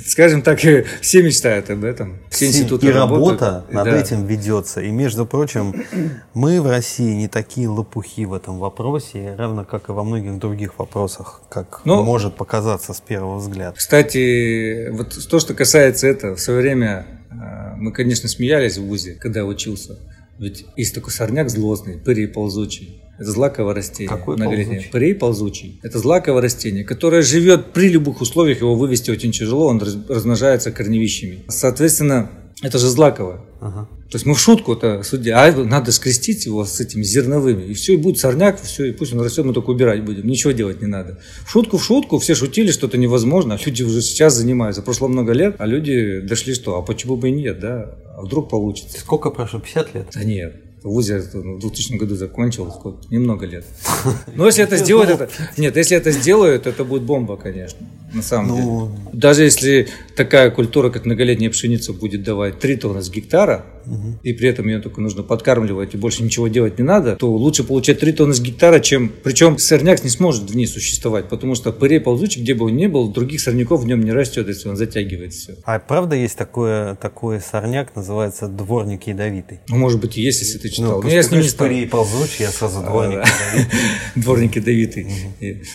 [0.06, 0.58] Скажем так,
[1.00, 2.18] все мечтают об этом.
[2.30, 3.40] Все институты И работают.
[3.40, 3.96] работа над да.
[3.98, 4.80] этим ведется.
[4.80, 5.74] И, между прочим,
[6.34, 10.78] мы в России не такие лопухи в этом вопросе, равно как и во многих других
[10.78, 13.76] вопросах, как ну, может показаться с первого взгляда.
[13.76, 19.14] Кстати, вот то, что касается этого, в свое время а, мы, конечно, смеялись в ВУЗе,
[19.14, 19.98] когда учился.
[20.38, 23.02] Ведь есть такой сорняк злостный, пырий ползучий.
[23.18, 24.08] Это злаковое растение.
[24.08, 24.88] Какой ползучий?
[24.90, 25.80] Прей ползучий.
[25.82, 31.44] Это злаковое растение, которое живет при любых условиях, его вывести очень тяжело, он размножается корневищами.
[31.48, 32.30] Соответственно,
[32.62, 33.40] это же злаковое.
[33.60, 33.88] Ага.
[34.10, 37.94] То есть мы в шутку-то судя, а надо скрестить его с этими зерновыми, и все,
[37.94, 40.86] и будет сорняк, все, и пусть он растет, мы только убирать будем, ничего делать не
[40.86, 41.18] надо.
[41.46, 44.82] В шутку в шутку, все шутили, что это невозможно, а люди уже сейчас занимаются.
[44.82, 47.96] Прошло много лет, а люди дошли что, а почему бы и нет, да?
[48.14, 49.00] А вдруг получится?
[49.00, 50.06] Сколько прошло, 50 лет?
[50.12, 53.64] Да нет, в ВУЗе в 2000 году закончил, сколько, немного лет.
[54.34, 55.28] Но если это сделают, это...
[55.56, 57.78] Нет, если это сделают, это будет бомба, конечно,
[58.14, 58.88] на самом ну...
[58.88, 59.10] деле.
[59.12, 64.18] Даже если такая культура, как многолетняя пшеница, будет давать 3 тонны с гектара, угу.
[64.22, 67.64] и при этом ее только нужно подкармливать и больше ничего делать не надо, то лучше
[67.64, 69.10] получать 3 тонны с гектара, чем...
[69.22, 72.86] Причем сорняк не сможет в ней существовать, потому что пырей ползучий, где бы он ни
[72.86, 75.56] был, других сорняков в нем не растет, если он затягивает все.
[75.64, 79.60] А правда есть такое, такой сорняк, называется дворник ядовитый?
[79.68, 81.00] Ну, может быть, и есть, если ты читал.
[81.00, 81.68] Ну, Но я с ним не стал.
[81.68, 83.78] Пырей ползучий, я сразу а, дворник ядовитый.
[84.16, 85.06] Дворник ядовитый.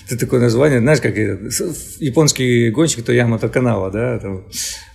[0.07, 2.26] Ты такое название, знаешь, как японский
[2.71, 4.19] гонщик, то Яма Канава, да?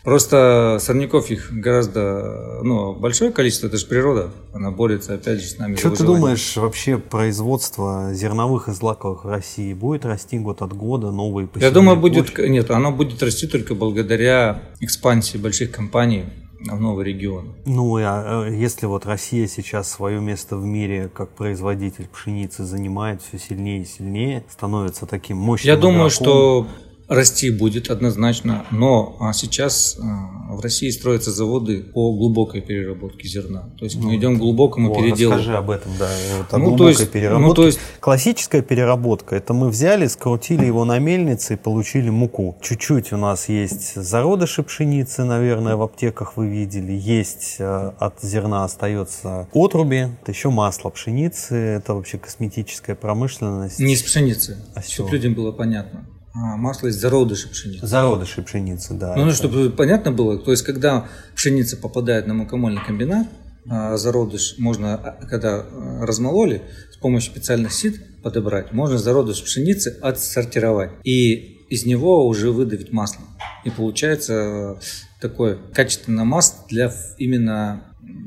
[0.05, 5.59] Просто сорняков их гораздо, ну, большое количество, это же природа, она борется опять же с
[5.59, 5.77] нами.
[5.77, 11.13] Что ты думаешь, вообще производство зерновых и злаковых в России будет расти год от года,
[11.13, 16.25] новые Я думаю, будет, нет, оно будет расти только благодаря экспансии больших компаний
[16.65, 17.55] в новый регион.
[17.65, 23.39] Ну, а если вот Россия сейчас свое место в мире как производитель пшеницы занимает все
[23.39, 26.11] сильнее и сильнее, становится таким мощным Я думаю, игроком.
[26.11, 26.67] что
[27.09, 33.71] расти будет однозначно, но а сейчас а, в России строятся заводы по глубокой переработке зерна.
[33.79, 35.33] То есть мы ну, идем к глубокому о, переделу.
[35.33, 36.09] Расскажи об этом, да.
[36.39, 37.49] Вот о ну, глубокой есть, переработке.
[37.49, 37.79] Ну, то есть...
[38.01, 42.57] Классическая переработка– это мы взяли, скрутили его на мельнице и получили муку.
[42.63, 46.93] Чуть-чуть у нас есть зародыши пшеницы, наверное, в аптеках вы видели.
[46.93, 53.79] Есть э, от зерна остается отруби, это еще масло пшеницы, это вообще косметическая промышленность.
[53.79, 56.07] Не из пшеницы, а чтобы людям было понятно.
[56.35, 57.87] А, масло из зародышей пшеницы.
[57.87, 59.15] Зародышей пшеницы, да.
[59.17, 63.29] Ну, ну, чтобы понятно было, то есть, когда пшеница попадает на мукомольный комбинат,
[63.69, 69.99] а, зародыш можно, а, когда а, размололи, с помощью специальных сит подобрать, можно зародыш пшеницы
[70.01, 73.25] отсортировать и из него уже выдавить масло.
[73.65, 74.79] И получается
[75.21, 77.85] такое качественное масло для именно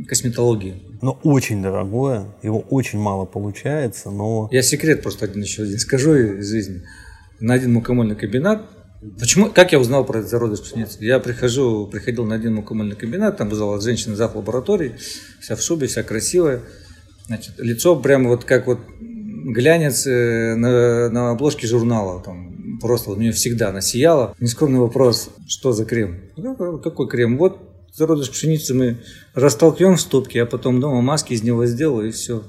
[0.07, 0.81] косметологии.
[1.01, 4.47] Но очень дорогое, его очень мало получается, но...
[4.51, 6.83] Я секрет просто один еще один скажу из жизни.
[7.39, 8.61] На один мукомольный комбинат
[9.19, 10.97] Почему, как я узнал про зародыш пшеницы?
[11.01, 14.35] Я прихожу, приходил на один мукомольный комбинат, там вызвала женщина зав.
[14.35, 14.95] лаборатории,
[15.39, 16.61] вся в шубе, вся красивая.
[17.27, 22.21] Значит, лицо прямо вот как вот глянец э, на, на обложке журнала.
[22.23, 24.35] Там, просто у нее всегда она сияла.
[24.39, 26.21] Нескромный вопрос, что за крем?
[26.83, 27.37] Какой крем?
[27.37, 27.59] Вот
[27.93, 28.97] зародыш пшеницы мы
[29.33, 32.43] растолкнем в ступке, а потом дома маски из него сделаю и все.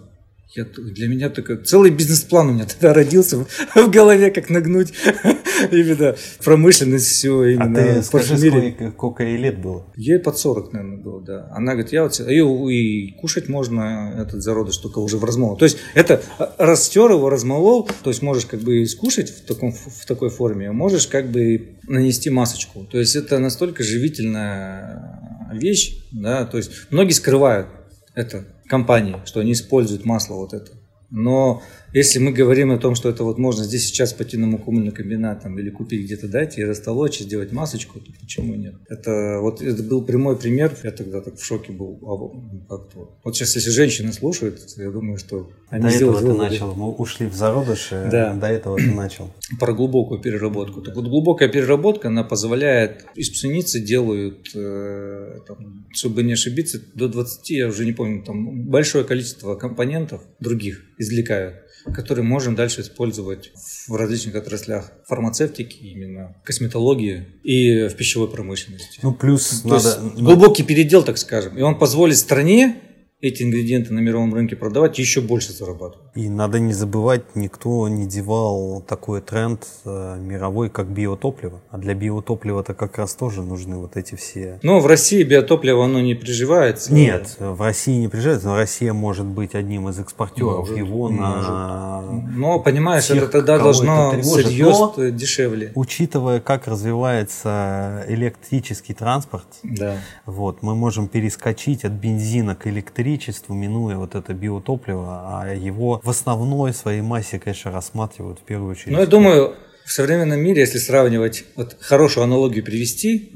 [0.56, 4.94] Я, для меня такой целый бизнес-план у меня тогда родился в, в голове, как нагнуть
[5.70, 7.82] именно промышленность все а именно.
[7.82, 9.86] А ты скажи, сколько, сколько ей лет было?
[9.96, 11.48] Ей под 40, наверное, было, да.
[11.52, 15.58] Она говорит, я вот ее и кушать можно этот зародыш только уже в размол.
[15.58, 16.22] То есть это
[16.56, 20.72] растер его, размолол, то есть можешь как бы скушать в, таком, в такой форме, а
[20.72, 22.86] можешь как бы нанести масочку.
[22.90, 25.20] То есть это настолько живительная
[25.52, 27.68] вещь, да, то есть многие скрывают
[28.14, 30.72] это компании, что они используют масло вот это.
[31.10, 31.62] Но
[31.96, 35.42] если мы говорим о том, что это вот можно здесь сейчас пойти на мукомольный комбинат
[35.42, 38.74] там, или купить где-то, дать и растолочь, и сделать масочку, то почему нет?
[38.86, 41.98] Это вот это был прямой пример, я тогда так в шоке был.
[42.02, 43.16] А, как-то.
[43.24, 47.28] Вот сейчас, если женщины слушают, я думаю, что они До этого ты начал, мы ушли
[47.28, 48.34] в зародыши, да.
[48.34, 49.30] до этого ты начал.
[49.58, 50.82] Про глубокую переработку.
[50.82, 57.08] Так вот, глубокая переработка, она позволяет, из пшеницы делают, э, там, чтобы не ошибиться, до
[57.08, 63.52] 20, я уже не помню, там большое количество компонентов других извлекают которые можем дальше использовать
[63.88, 69.00] в различных отраслях фармацевтики, именно косметологии и в пищевой промышленности.
[69.02, 70.00] Ну, плюс То надо...
[70.16, 71.56] глубокий передел, так скажем.
[71.56, 72.80] И он позволит стране
[73.20, 76.05] эти ингредиенты на мировом рынке продавать, еще больше зарабатывать.
[76.16, 81.60] И надо не забывать, никто не девал такой тренд э, мировой, как биотопливо.
[81.70, 84.58] А для биотоплива-то как раз тоже нужны вот эти все...
[84.62, 86.94] Но в России биотопливо, оно не приживается.
[86.94, 91.20] Нет, в России не приживается, но Россия может быть одним из экспортеров может, его может.
[91.20, 92.02] на...
[92.34, 95.72] Но, понимаешь, тех, это тогда должно сырье но, дешевле.
[95.74, 99.98] Учитывая, как развивается электрический транспорт, да.
[100.24, 106.10] вот, мы можем перескочить от бензина к электричеству, минуя вот это биотопливо, а его в
[106.10, 108.92] основной своей массе, конечно, рассматривают в первую очередь.
[108.92, 109.56] Ну, я думаю,
[109.86, 113.32] в современном мире, если сравнивать, вот хорошую аналогию привести,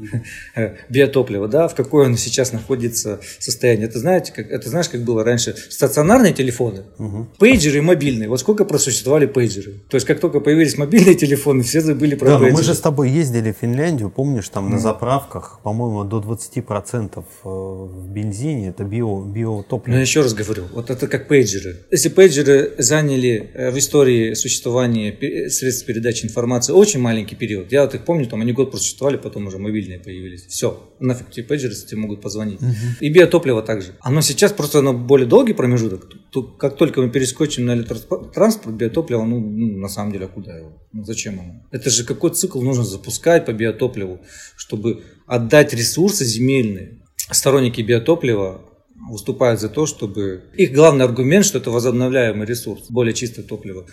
[0.88, 3.86] биотопливо, да, в какое оно сейчас находится состояние.
[3.86, 5.54] Это, знаете, как, это знаешь, как было раньше?
[5.68, 7.28] Стационарные телефоны, угу.
[7.38, 8.28] пейджеры мобильные.
[8.28, 9.74] Вот сколько просуществовали пейджеры.
[9.88, 12.56] То есть, как только появились мобильные телефоны, все забыли про да, пейджеры.
[12.56, 14.70] мы же с тобой ездили в Финляндию, помнишь, там мм.
[14.70, 19.92] на заправках, по-моему, до 20% э, в бензине это био, биотопливо.
[19.92, 21.76] Но я еще раз говорю, вот это как пейджеры.
[21.92, 25.16] Если пейджеры заняли э, в истории существования
[25.48, 27.70] средств передачи информации информации очень маленький период.
[27.72, 30.46] Я вот их помню, там они год просуществовали, потом уже мобильные появились.
[30.46, 32.62] Все, нафиг тебе пейджеры, тебе могут позвонить.
[32.62, 32.74] Угу.
[33.00, 33.92] И биотопливо также.
[34.00, 36.08] Оно сейчас просто оно более долгий промежуток.
[36.30, 40.56] Тут, как только мы перескочим на электротранспорт, биотопливо, ну, ну на самом деле, а куда
[40.56, 40.72] его?
[40.92, 41.62] Ну, зачем оно?
[41.70, 44.20] Это же какой цикл нужно запускать по биотопливу,
[44.56, 47.00] чтобы отдать ресурсы земельные.
[47.30, 48.62] Сторонники биотоплива
[49.08, 50.44] выступают за то, чтобы...
[50.54, 53.86] Их главный аргумент, что это возобновляемый ресурс, более чистое топливо.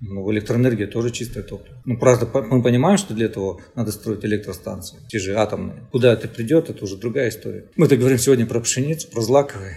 [0.00, 1.80] Ну, электроэнергия тоже чистое топливо.
[1.84, 5.88] Ну, правда, мы понимаем, что для этого надо строить электростанции, те же атомные.
[5.92, 7.66] Куда это придет, это уже другая история.
[7.76, 9.76] Мы-то говорим сегодня про пшеницу, про злаковые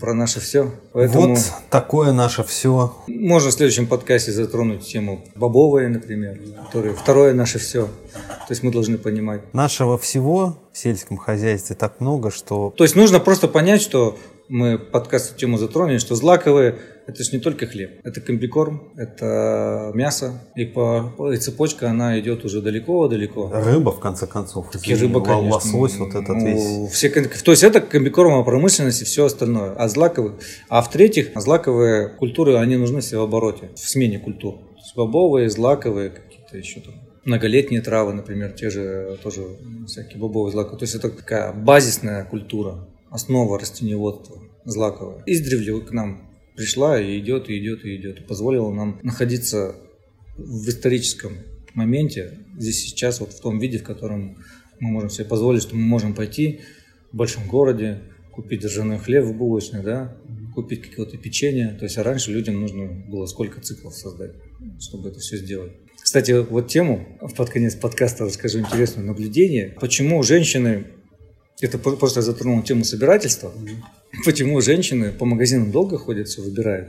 [0.00, 0.70] про наше все.
[0.92, 1.38] Поэтому вот
[1.70, 2.96] такое наше все.
[3.06, 7.86] Можно в следующем подкасте затронуть тему бобовые, например, которые второе наше все.
[7.86, 9.42] То есть мы должны понимать.
[9.54, 12.72] Нашего всего в сельском хозяйстве так много, что...
[12.76, 14.18] То есть нужно просто понять, что
[14.52, 20.42] мы подкаст тему затронули, что злаковые– это же не только хлеб, это комбикорм, это мясо,
[20.54, 23.50] и по и цепочка она идет уже далеко-далеко.
[23.50, 25.54] Рыба, в конце концов, и рыба, конечно.
[25.54, 26.92] лосось, вот этот ну, весь.
[26.92, 29.72] Все, то есть это комбикормовая промышленность и все остальное.
[29.72, 30.34] А злаковые,
[30.68, 34.58] а в-третьих, злаковые культуры, они нужны все в обороте, в смене культур.
[34.94, 36.94] бобовые, злаковые, какие-то еще там
[37.24, 39.46] многолетние травы, например, те же тоже
[39.86, 40.78] всякие бобовые злаковые.
[40.78, 45.22] То есть это такая базисная культура основа растениеводства злаковая.
[45.26, 48.20] Издревле к нам пришла и идет, и идет, и идет.
[48.20, 49.76] И позволила нам находиться
[50.36, 51.34] в историческом
[51.74, 54.38] моменте, здесь сейчас, вот в том виде, в котором
[54.80, 56.60] мы можем себе позволить, что мы можем пойти
[57.12, 58.00] в большом городе,
[58.32, 60.16] купить ржаной хлеб в булочной, да,
[60.54, 61.76] купить какое-то печенье.
[61.78, 64.32] То есть а раньше людям нужно было сколько циклов создать,
[64.80, 65.72] чтобы это все сделать.
[66.02, 69.76] Кстати, вот тему под конец подкаста расскажу интересное наблюдение.
[69.80, 70.86] Почему женщины
[71.60, 73.52] Это просто я затронул тему собирательства.
[74.24, 76.88] Почему женщины по магазинам долго ходят, все выбирают?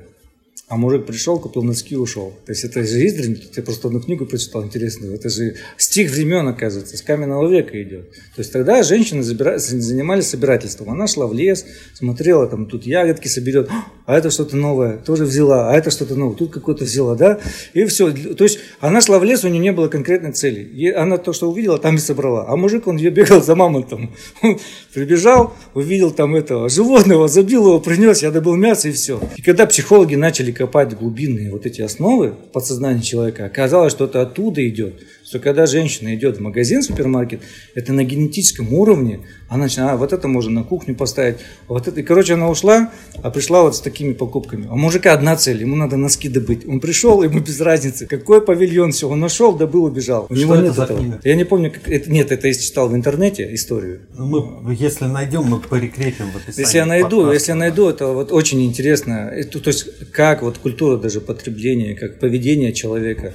[0.70, 2.34] А мужик пришел, купил носки и ушел.
[2.46, 5.14] То есть это же издрень, ты просто одну книгу прочитал интересную.
[5.14, 8.10] Это же стих времен, оказывается, с каменного века идет.
[8.12, 9.58] То есть тогда женщины забира...
[9.58, 10.90] занимались собирательством.
[10.90, 13.70] Она шла в лес, смотрела, там тут ягодки соберет,
[14.06, 17.42] а это что-то новое, тоже взяла, а это что-то новое, тут какое-то взяла, да?
[17.74, 18.12] И все.
[18.12, 20.62] То есть она шла в лес, у нее не было конкретной цели.
[20.62, 22.46] И она то, что увидела, там и собрала.
[22.48, 24.16] А мужик, он ее бегал за мамонтом.
[24.94, 29.20] Прибежал, увидел там этого животного, забил его, принес, я добыл мясо и все.
[29.36, 34.68] И когда психологи начали копать глубинные вот эти основы подсознания человека, оказалось, что это оттуда
[34.68, 35.02] идет
[35.34, 37.42] что когда женщина идет в магазин, в супермаркет,
[37.74, 41.38] это на генетическом уровне, она начинает, а, вот это можно на кухню поставить,
[41.68, 42.00] вот это.
[42.00, 42.92] И, короче, она ушла,
[43.24, 44.68] а пришла вот с такими покупками.
[44.70, 46.68] А мужика одна цель, ему надо носки добыть.
[46.68, 50.28] Он пришел, ему без разницы, какой павильон, все, он нашел, добыл, убежал.
[50.30, 51.00] У что него это нет этого.
[51.00, 51.22] книга?
[51.24, 54.02] Я не помню, как это, нет, это я читал в интернете историю.
[54.16, 54.28] Ну,
[54.62, 56.60] мы, если найдем, мы прикрепим в описании.
[56.60, 57.34] Если я найду, подкаста.
[57.34, 59.32] если я найду, это вот очень интересно.
[59.34, 63.34] Это, то есть как вот культура даже потребления, как поведение человека.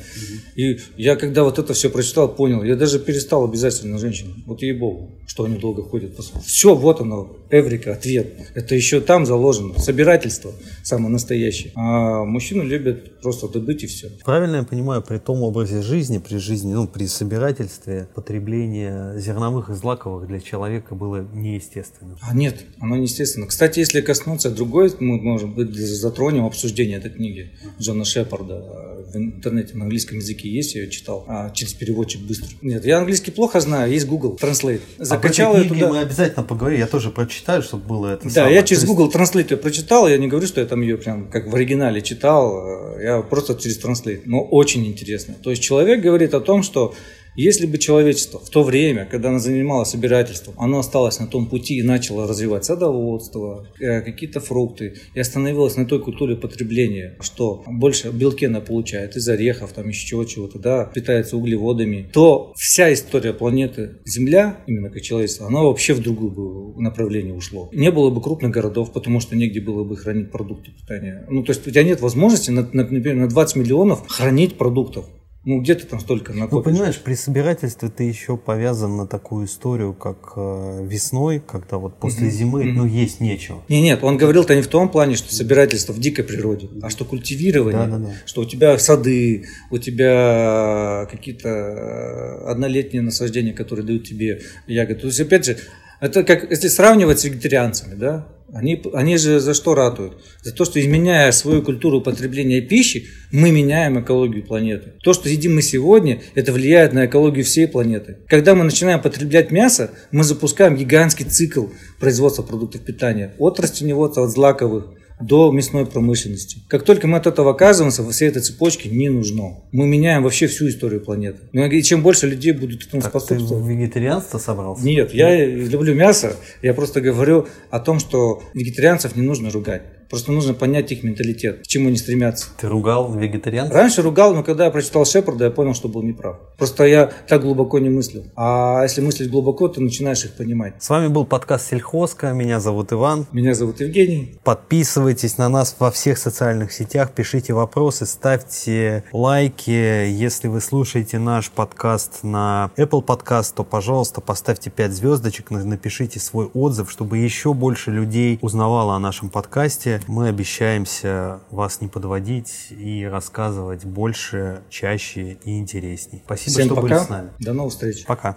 [0.54, 4.42] И я когда вот это все прочитал, понял, я даже перестал обязательно женщин.
[4.46, 6.12] Вот ей-богу, что они долго ходят.
[6.44, 8.34] Все, вот оно, Эврика, ответ.
[8.54, 9.78] Это еще там заложено.
[9.78, 10.52] Собирательство
[10.82, 11.72] самое настоящее.
[11.74, 14.11] А мужчины любят просто добыть и все.
[14.24, 19.74] Правильно я понимаю, при том образе жизни, при жизни, ну, при собирательстве, потребление зерновых и
[19.74, 22.16] злаковых для человека было неестественным.
[22.20, 23.46] А нет, оно неестественно.
[23.46, 28.96] Кстати, если коснуться другой, мы, может быть, затронем обсуждение этой книги Джона Шепарда.
[29.12, 32.49] В интернете на английском языке есть, я ее читал, а через переводчик быстро.
[32.62, 34.80] Нет, я английский плохо знаю, есть Google Translate.
[34.99, 35.88] Закачал ее ее туда.
[35.88, 38.55] мы обязательно поговорим, я тоже прочитаю, чтобы было это Да, самое.
[38.55, 41.46] я через Google Translate ее прочитал, я не говорю, что я там ее прям как
[41.46, 45.34] в оригинале читал, э, я просто через Translate, но очень интересно.
[45.42, 46.94] То есть человек говорит о том, что
[47.36, 51.78] если бы человечество в то время, когда оно занималось собирательством, оно осталось на том пути
[51.78, 58.10] и начало развивать садоводство, э, какие-то фрукты, и остановилось на той культуре потребления, что больше
[58.10, 63.96] белки она получает из орехов, там еще чего-то, да, питается углеводами, то вся история планеты
[64.04, 67.68] Земля, именно как человечество, она вообще в другое бы направление ушло.
[67.72, 71.26] Не было бы крупных городов, потому что негде было бы хранить продукты питания.
[71.28, 75.06] Ну, то есть у тебя нет возможности, на- например, на 20 миллионов хранить продуктов.
[75.45, 76.64] Ну, где ты там столько Ну, накопишь?
[76.72, 82.26] понимаешь, при собирательстве ты еще повязан на такую историю, как э, весной, когда вот после
[82.26, 82.36] Мгм.
[82.36, 82.74] зимы, Мгм.
[82.76, 83.62] ну, есть нечего.
[83.68, 87.05] Не, нет, он говорил-то не в том плане, что собирательство в дикой природе, а что
[87.05, 88.12] культивирование, Да-да-да.
[88.26, 95.01] что у тебя сады, у тебя какие-то э, однолетние насаждения, которые дают тебе ягоды.
[95.01, 95.57] То есть, опять же,
[96.01, 100.18] это как если сравнивать с вегетарианцами, да, они, они же за что ратуют?
[100.42, 104.94] За то, что изменяя свою культуру потребления пищи, мы меняем экологию планеты.
[105.03, 108.18] То, что едим мы сегодня, это влияет на экологию всей планеты.
[108.26, 111.66] Когда мы начинаем потреблять мясо, мы запускаем гигантский цикл
[112.01, 113.34] производства продуктов питания.
[113.38, 116.58] От растеневодства, от злаковых до мясной промышленности.
[116.68, 119.60] Как только мы от этого оказываемся, во всей этой цепочке не нужно.
[119.72, 121.38] Мы меняем вообще всю историю планеты.
[121.52, 123.64] Ну, И чем больше людей будут этому Так ты способствовать.
[123.64, 124.84] в вегетарианство собрался?
[124.84, 126.36] Нет, я люблю мясо.
[126.62, 129.82] Я просто говорю о том, что вегетарианцев не нужно ругать.
[130.11, 132.48] Просто нужно понять их менталитет, к чему они стремятся.
[132.59, 133.74] Ты ругал вегетарианцев?
[133.74, 136.38] Раньше ругал, но когда я прочитал Шепарда, я понял, что был неправ.
[136.56, 138.24] Просто я так глубоко не мыслил.
[138.36, 140.74] А если мыслить глубоко, ты начинаешь их понимать.
[140.82, 142.32] С вами был подкаст Сельхозка.
[142.32, 143.26] Меня зовут Иван.
[143.32, 144.38] Меня зовут Евгений.
[144.44, 149.70] Подписывайтесь на нас во всех социальных сетях, пишите вопросы, ставьте лайки.
[149.70, 156.18] Если вы слушаете наш подкаст на Apple Podcast, то, пожалуйста, поставьте 5 звездочек, на- напишите
[156.20, 159.97] свой отзыв, чтобы еще больше людей узнавало о нашем подкасте.
[160.07, 166.22] Мы обещаемся вас не подводить и рассказывать больше, чаще и интересней.
[166.24, 166.82] Спасибо, Всем что пока.
[166.82, 167.30] были с нами.
[167.40, 168.05] До новых встреч.
[168.05, 168.36] Пока.